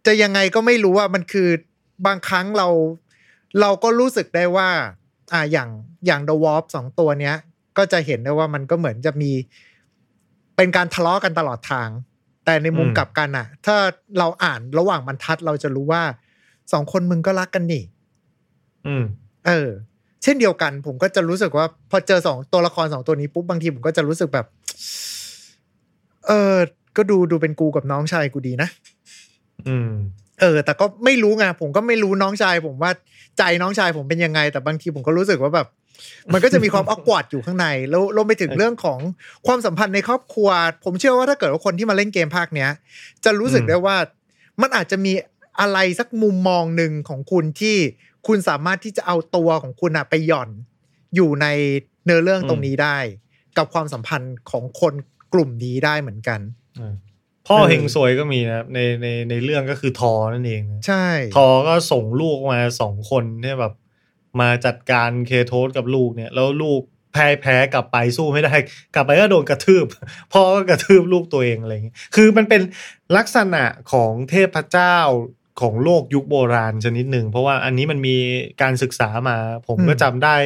[0.07, 1.49] จะยังไงก็ไม่รู้ว่ามันคือ
[2.07, 2.69] บางครั้งเรา
[3.61, 4.69] เราก็รู้สึกได้ว่า
[5.33, 5.69] อ่าอย่าง
[6.07, 7.37] อย่าง The w a r p สองตัวเนี้ย
[7.79, 9.33] ก็จะเห็นได้ว่ามันก็เหมือนจะมี
[10.57, 11.89] เป็นการทะเลาะกันตลอดทาง
[12.45, 13.76] แต่ในมุมอืมกลับกันอะ ถ้า
[14.18, 16.03] เราอ่านระหว่างบรรทัดเราจะรู้ว่า
[16.72, 17.82] สองคนมึงก็รักกันนี่
[18.86, 19.05] อืม
[19.47, 19.68] เออ
[20.22, 24.47] เช่นเดียวกัน ผมก็จะรู้สึกว่า พอเจอสองตัวละครสองตัวนี้ปุ๊บบางทีผมก็จะรู้สึกแบบ
[26.26, 26.57] เออ
[26.97, 28.68] ก็ดูดูเป็นกูกับน้องชายกูดีนะ
[29.68, 29.90] อืม
[30.40, 32.90] เออ แต่ก็ไม่รู้ไงผมก็ไม่รู้น้องชาย ผมว่า
[33.38, 35.68] ใจน้องชายผมเป็นยังไง แต่บางทีผมก็รู้สึกว่าแบบ
[36.32, 38.98] มันก็จะมีความออกวาดอยู่ข้างใน แล้วรวมไปถึงเรื่องของ
[39.46, 40.48] ความสัมพันธ์ในครอบครัว
[40.84, 42.70] ผมเชื่อว่าถ้าเกิดว่าคนที่มาเล่นเกมภาคเนี้ย
[43.24, 43.96] จะรู้สึกอืมได้ว่า
[44.61, 45.12] มันอาจจะมี
[45.61, 47.76] อะไรสักมุมมองหนึ่งของคุณที่
[48.26, 50.50] คุณสามารถที่จะเอาตัวของคุณอะไปหย่อน
[51.14, 51.46] อยู่ใน
[52.05, 52.98] เนื้อเรื่องตรงนี้ได้
[53.57, 54.94] กับความสัมพันธ์ของคน
[55.32, 56.40] กลุ่มนี้ได้เหมือนกัน
[56.80, 56.94] อ่า
[57.46, 63.72] พ่อเออเฮงซวยก็มีนะครับในในในเรื่องก็คือทอนั่นเองนะใช่ ทอก็ส่งลูกมาสองคนเนี่ยแบบ
[64.41, 66.80] มาจัดการเคโทสกับลูกเนี่ย แล้วลูก
[67.12, 68.55] แพ้แพ้กลับไปสู้ไม่ได้
[68.95, 69.87] กลับไปก็โดนกระทืบ
[70.33, 72.62] พ่อก็กระทืบลูกตัวเองอะไรอย่างเงี้ยคือมันเป็น
[73.16, 74.97] ลักษณะของเทพเจ้า
[75.61, 78.16] ของโลกยุคโบราณชนิดหนึ่ง เพราะว่าอันนี้มันมี
[78.62, 79.37] การศึกษามา
[79.68, 80.37] ผมก็จำได้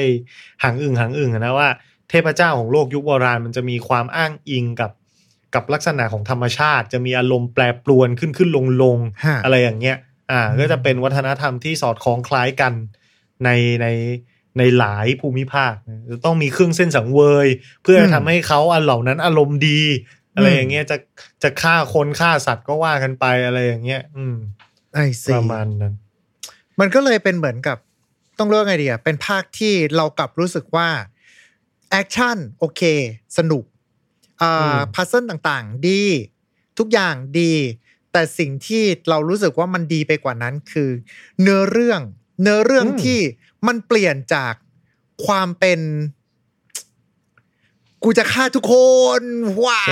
[0.62, 1.68] หางอึ่งหางอึ่งอะนะว่า
[2.10, 4.90] เทพเจ้าของโลกยุคโบราณมันจะมีความอ้างอิงกับ
[5.54, 9.96] กับลักษณะของธรรมชาติ จะมีอารมณ์แปรปรวนขึ้นขึ้นลงลงฮะอะไรอย่างเงี้ย
[10.30, 12.72] อ่า ก็จะเป็นวัฒนธรรมที่สอดคล้องคล้ายกัน
[13.44, 13.50] ใน
[13.82, 13.86] ใน
[14.58, 17.48] ในหลายภูมิภาคนะจะต้องมีเครื่องเส้นสังเวย
[17.82, 19.80] เพื่ออืมทำให้เขาอันเหล่านั้นอารมณ์ดี
[20.34, 20.96] อะไรอืมอย่างเงี้ยจะ
[21.42, 24.36] จะฆ่าคนฆ่าสัตว์ก็ว่ากันไปอะไรอย่างเงี้ย อืม
[24.94, 25.94] อะไรประมาณนั้น
[26.80, 27.78] มันก็เลยเป็นเหมือนกับ
[28.38, 30.88] ต้องเรียกว่าไงดีอะเป็นภาคที่เรากลับรู้สึกว่า
[31.90, 32.82] แอคชั่นโอเค
[33.38, 33.64] สนุก
[34.42, 36.02] อ่า puzzle ต่างๆ ดี
[36.78, 37.52] ทุกอย่างดี
[38.12, 40.90] แต่สิ่งที่เรารู้สึกว่ามันดีไปกว่านั้นคือ
[41.40, 42.00] เนื้อเรื่อง
[42.40, 43.20] เนื้อเรื่องอืมที่
[43.66, 44.54] มันเปลี่ยนจาก
[45.26, 45.80] ความเป็น
[48.02, 48.74] กูจะฆ่าทุกค
[49.20, 49.22] น
[49.64, 49.82] ว้า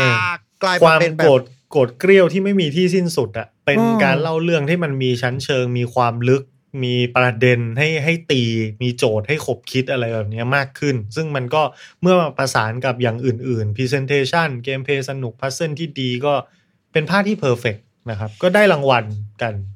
[0.62, 6.42] กลายมาเป็นความแบบโกรธโกรธเกรี้ยวที่ไม่มีที่สิ้นสุดอะเป็นอืมการเล่าเรื่องที่มันมีชั้นเชิง มีความลึก
[6.84, 8.42] มีประเด็นให้ให้ตี
[8.82, 11.62] มีโจทย์ให้ขบคิดอะไรแบบเนี้ยมากขึ้น ซึ่งมันก็
[12.00, 16.34] เมื่อมาประสานกับอย่างอื่นๆ Presentation gameplay สนุก puzzle ที่ดีก็
[16.92, 17.76] เป็นภาคที่ perfect
[18.10, 19.04] นะครับ ก็ได้รางวัล
[19.42, 19.73] กันอืม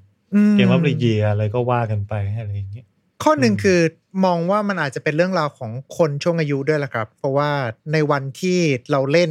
[0.54, 2.86] Game of the Year อะไรก็ว่ากันไปอะไรอย่างเงี้ย
[3.22, 3.80] ข้อหนึ่งอืมคือ
[4.24, 7.50] มองว่ามันอาจจะเป็นเรื่องราวของคนช่วงอายุด้วยแหละครับ เพราะว่า
[7.92, 8.58] ในวันที่
[8.90, 9.30] เราเล่น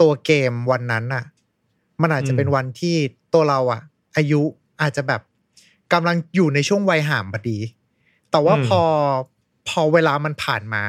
[0.00, 1.24] ตัวเกมวันนั้นน่ะ
[2.02, 2.96] มันอาจจะเป็นวันที่
[3.34, 3.80] ตัวเราอะ
[4.16, 4.42] อายุ
[4.80, 5.20] อาจจะแบบ
[5.92, 7.58] กำลังอยู่ในช่วงวัยห่ามพอดี
[8.30, 8.80] แต่ว่าพอ
[9.68, 10.82] พอเวลามันผ่านมา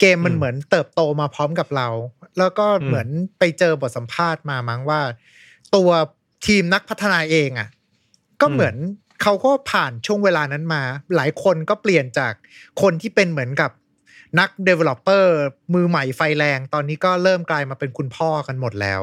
[0.00, 1.88] เกมมันเหมือนเติบโตมาพร้อมกับเรา
[2.38, 5.00] แล้วก็เหมือนไปเจอบทสัมภาษณ์มามั้งว่า
[5.74, 5.90] ตัว
[6.46, 7.68] ทีมนักพัฒนาเองอะ
[8.40, 8.76] ก็เหมือน
[9.22, 10.82] เขาก็ผ่านช่วงเวลานั้นมา
[11.16, 12.32] หลายคนก็เปลี่ยนจาก
[12.82, 13.70] คนที่เป็นเหมือนกับ
[14.38, 15.26] นัก Developer
[15.74, 19.02] มือใหม่ไฟแรง ตอนนี้ก็เริ่มกลายมาเป็นคุณพ่อกันหมดแล้ว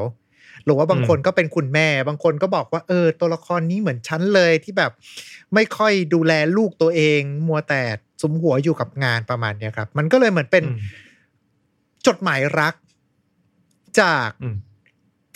[0.64, 4.92] หรือว่าบางคนก็เป็นคุณแม่ บางคนก็บอกว่า เออ ตัวละครนี้เหมือนฉันเลยที่แบบ
[5.54, 7.82] ไม่ค่อยดูแลลูกตัวเอง มัวแต่
[8.22, 10.78] สมหัวอยู่กับงานประมาณเนี้ยครับ มันก็เลยเหมือนเป็นอืม
[12.06, 12.74] จดหมายรัก
[14.00, 14.56] จากอืม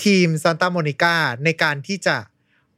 [0.05, 2.17] ทีมซานตาโมนิกาในการที่จะ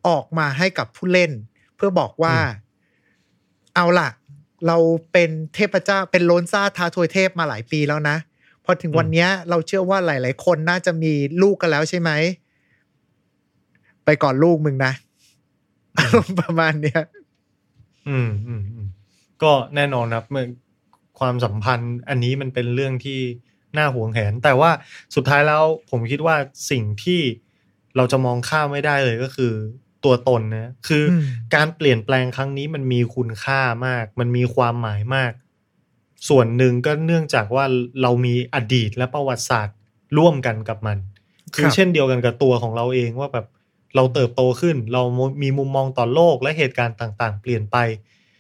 [0.09, 1.30] ออกมาให้กับผู้เล่น
[1.76, 2.61] เพื่อบอกว่าอืม
[3.76, 4.09] เอาล่ะ
[4.66, 4.76] เรา
[5.12, 8.16] เป็นเทพเจ้าเป็นโลนซ่าทาทวยเทพมาหลายปีแล้วนะ
[8.64, 12.11] พอถึงวันเนี้ยเราเชื่อว่าหลาย ๆ คนน่าจะมีลูกกันแล้วใช่ไหม
[14.05, 14.92] ไปก่อนลูกมึงนะ
[15.98, 17.03] อารมณ์ประมาณเนี้ย
[18.09, 18.88] อืมอืมอืม
[19.42, 20.46] ก็แน่นอนครับเมื่อ
[21.18, 23.20] ความสัมพันธ์ อันนี้มันเป็นเรื่องที่
[23.76, 24.70] น่าหวงแหน แต่ว่า
[25.14, 26.36] สุดท้ายแล้วผมคิดว่า
[26.70, 27.20] สิ่งที่
[27.96, 29.53] เราจะมองข้ามไม่ได้เลยก็คือ
[30.05, 31.24] ตัวตนนะคืออม
[31.55, 35.32] การเปลี่ยนแปลงครั้งนี้มันมีคุณค่ามาก มันมีความหมายมาก
[36.28, 37.64] ส่วนหนึ่งก็เนื่องจากว่า
[38.03, 39.76] เรามีอดีตและประวัติศาสตร์
[40.18, 40.98] ร่วมกันกับมัน
[41.55, 43.46] คือครับเช่นเดียวกันกับตัวของเราเองว่าแบบ
[43.96, 45.03] เราเติบโตขึ้น เรา
[45.42, 47.76] มีมุมมองต่อโลกและเหตุการณ์ต่างๆ เปลี่ยนไป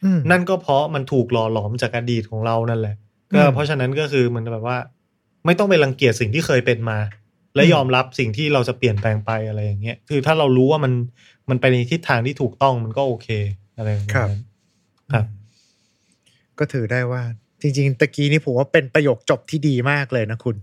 [0.04, 2.96] อืมนั่นก็เพราะมันถูกหล่อหลอมจากอดีตของเรานั่นแหละ
[3.34, 4.78] ก็อืมเพราะฉะนั้นก็คือเหมันแบบว่า
[5.46, 6.98] ไม่ต้องไปรังเกียจสิ่งที่เคยเป็นมา
[7.54, 10.92] และอืมยอมรับสิ่งที่เราจะเปลี่ยนแปลงไปอะไรอย่างเงี้ยคือถ้าเรารู้ว่ามัน
[11.50, 13.28] มันไปในทิศทางที่ถูกต้องมันก็โอเค
[13.76, 14.40] อะไรแบบครับนั้น
[15.12, 15.26] ครับ
[16.58, 17.22] ก็ถือได้ว่า
[17.60, 20.56] จริง ๆ ตะกี้นี่ผมว่าเป็นประโยคจบที่ดีมากเลยนะคุณ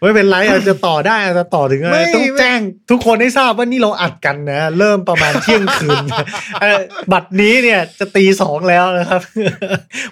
[0.00, 6.04] ไม่เป็นไรอาจจะต่อได้อาจจะต่อถึงอะไรไม่ต้องแจ้งทุกคนให้ทราบว่านี่เราอัดกันนะ เริ่มประมาณเที่ยงคืน
[6.60, 6.80] เอ่อ
[7.12, 9.22] บัตรนี้เนี่ยจะตีสองแล้วนะครับ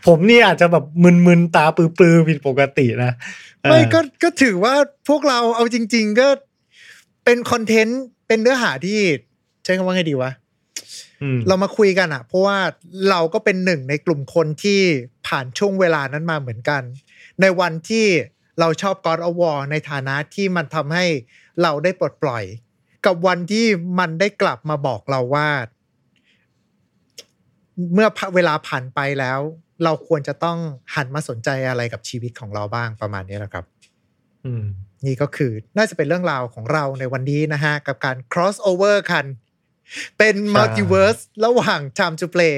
[0.06, 0.84] ผมนี่อาจจะแบบ
[1.26, 3.12] มึนๆตาปลือๆผิดปกตินะ
[3.62, 4.74] เออไม่ก็ก็ถือว่า
[5.08, 6.28] พวกเราเอาจริง ๆ ก็
[7.24, 8.98] เป็นคอนเทนต์เป็นเนื้อหาที่
[9.64, 10.32] ใช้คำว่าไงดีวะ
[11.22, 12.58] อืมเรามาคุยกันอะเพราะว่า
[13.10, 14.80] เราก็เป็นหนึ่งในกลุ่มคนที่
[15.26, 16.82] ผ่านช่วงเวลานั้นมาเหมือนกัน
[17.40, 18.06] ในวันที่
[18.60, 21.06] เราชอบ God of War ในฐานะที่มันทำให้
[21.62, 22.44] เราได้ปลดปล่อย
[23.06, 23.66] กับวันที่
[23.98, 25.48] มันได้กลับมาบอกเราว่า
[27.94, 29.38] เมื่อเวลาผ่านไปแล้ว
[29.84, 30.58] เราควรจะต้อง
[30.94, 33.64] หันมาสนใจอะไรกับชีวิตของเราบ้างประมาณนี้แหละครับ
[34.44, 34.64] อืม
[35.06, 39.24] นี่ก็คือน่าจะเป็นเรื่องราวของเราในวันนี้นะฮะ กับการ cross over กัน
[40.18, 42.56] เป็นใช่ multiverse ระหว่าง time to play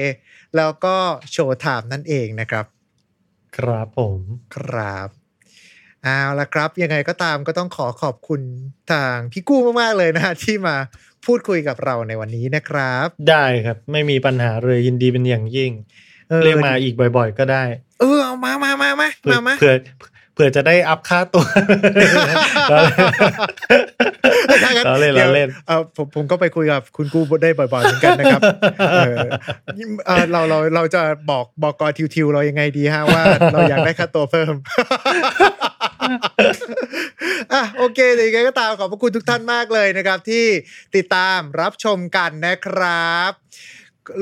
[0.57, 0.95] แล้วก็
[1.33, 2.65] show time นั่นเองนะครับ
[3.57, 4.19] ครับผม
[4.55, 5.09] ครับ
[6.03, 8.41] เอาละครับ ยังไงก็ตามก็ต้องขอขอบคุณ
[8.91, 10.75] ทางพี่กู้มากๆเลยนะฮะที่มา
[11.25, 15.71] พูดคุยกับเราในวันนี้นะครับ ได้ครับ ไม่มีปัญหาเลยยินดีเป็นอย่างยิ่ง
[16.31, 17.63] ออเรียกมาอีกบ่อย ๆ ก็ได้
[17.99, 19.75] เออเอามามามามาเผื่อมามาเผื่อ
[20.33, 21.45] เผื่อจะได้อัพค่าตัว
[24.63, 28.41] ถ้างั้นเราเล่นดี๋ยวเราเล่นเออผมผมก็ไปคุยกับคุณกู้ได้บ่อยๆเหมือนกันนะครับ
[28.91, 29.15] เออ
[30.05, 31.01] เอ่อเราเราเราจะ
[31.31, 33.23] บอกบอกกอทิวทิวเรายังไงดีฮะว่า
[33.53, 34.53] เราอยากได้ค่าตัวเพิ่ม
[37.53, 40.45] อะโอเคเดี๋ยวยังไงก็ตามขอบพระคุณทุกท่านมากเลยนะครับ ที่
[40.95, 43.33] ติดตามรับชมกันนะครับ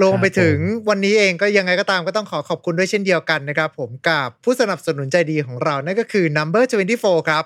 [0.04, 0.58] ลงไปถึง
[0.90, 6.64] วันนี้เองก็ยังไงก็ตามก็ต้องขอขอบคุณด้วยเช่นเดียวกันนะครับ ผมกับผู้สนับสนุนใจดีของเรา นั่นก็คือ Number
[6.96, 7.44] 24 ครับ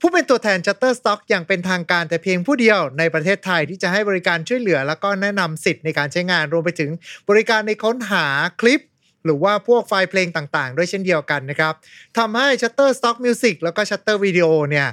[0.00, 6.90] ผู้เป็นตัวแทน Shutterstock อย่างเป็นทางการแต่เพียงผู้เดียวในประเทศไทยที่จะให้บริการช่วยเหลือ แล้วก็แนะนำสิทธิ์ในการใช้งานรวมไปถึง
[7.28, 8.26] บริการในค้นหา
[8.60, 8.80] คลิป
[9.28, 11.74] หรือว่าพวกไฟล์เพลงต่างๆ ด้วยเช่นเดียวกันนะครับ
[12.18, 14.88] ทำให้ Shutterstock Music แล้วก็ Shutter Video เนี่ย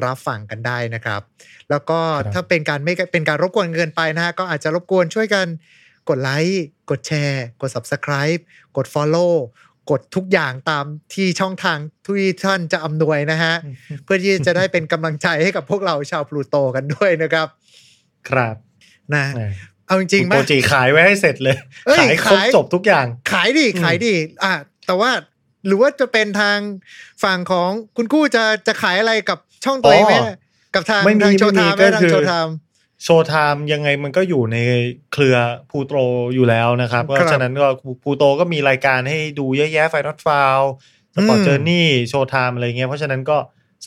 [0.03, 1.21] รับฟังกันได้นะครับ
[1.69, 1.99] แล้วก็
[2.33, 5.47] ถ้าเป็นการไม่เป็นการรบกวนเกินไปนะฮะก็อาจจะรบกวนช่วยกัน
[6.09, 8.41] กดไลค์กดแชร์กด Subscribe
[8.77, 9.33] กด Follow
[9.91, 13.55] กดทุกอย่างตามที่ช่องทางที่ท่านจะอำนวยนะฮะ
[14.03, 17.47] เพื่อที่จะได้เป็นกำลังใจให้กับพวกเราชาวพลูโตกันด้วยนะครับ
[18.29, 18.55] ครับ
[19.15, 19.41] นะแหม
[19.87, 21.55] เอาจริงๆไหมโปรจีขายไว้ให้เสร็จเลย
[21.87, 24.53] เอ้ยขายครบขายจบทุกอย่าง ขายดีอืมขายดีอะ
[24.87, 25.11] แต่ว่า
[25.65, 26.57] หรือว่าจะเป็นทาง
[27.23, 30.15] ฝั่งของคุณกู้จะจะขายอะไรกับช่องตัวเองไหม
[30.75, 32.55] กับทางไม่มีทางโชว์ไทไม่ม์มีไหมก็ทางคือโชว์ไทม์
[33.03, 34.57] โชว์ไทม์ยังไงมันก็อยู่ใน
[35.13, 35.37] เครือ
[35.69, 35.91] พูโต
[36.35, 37.67] อยู่แล้วนะครับครับเพราะฉะนั้นก็
[38.03, 40.59] พูโตก็มีรายการให้ดูเยอะแยะไฟนอตฟาว
[41.15, 43.37] สปอร์ตอืมเจอร์นี่โชว์ไทม์อะไรเงี้ยเพราะฉะนั้นก็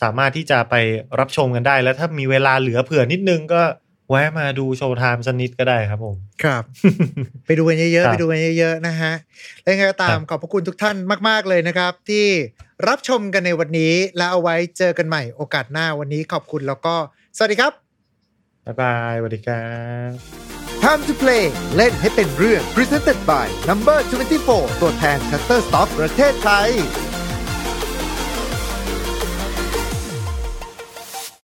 [0.01, 0.75] สามารถที่จะไป
[1.19, 3.61] รับชมกันได้ แล้วถ้ามีเวลาเหลือเผื่อนิดนึงก็
[4.09, 6.63] แวะมาดูโชว์ไทม์สักนิดก็ได้ครับผม ครับ
[7.45, 9.13] ไปดูกันเยอะครัๆบไปดูกันเยอะๆ นะฮะ
[9.61, 10.95] และยังไงก็ตามครับขอบพระคุณทุกท่าน
[11.29, 12.25] มาก ๆ เลยนะครับ ที่
[12.87, 16.95] รับชมกันในวันนี้ แล้วเอาไว้เจอกันใหม่โอกาสหน้าวันนี้ขอบคุณแล้วก็
[17.37, 17.86] สวัสดีครับ
[18.67, 19.67] บ๊ายบายสวัสดีครั
[20.09, 20.11] บ
[20.83, 21.43] Time to play
[21.75, 23.99] เล่นให้เป็นเรื่อง Presented by Number
[24.39, 26.69] 24 ตัวแทน Shutterstock ประเทศไทย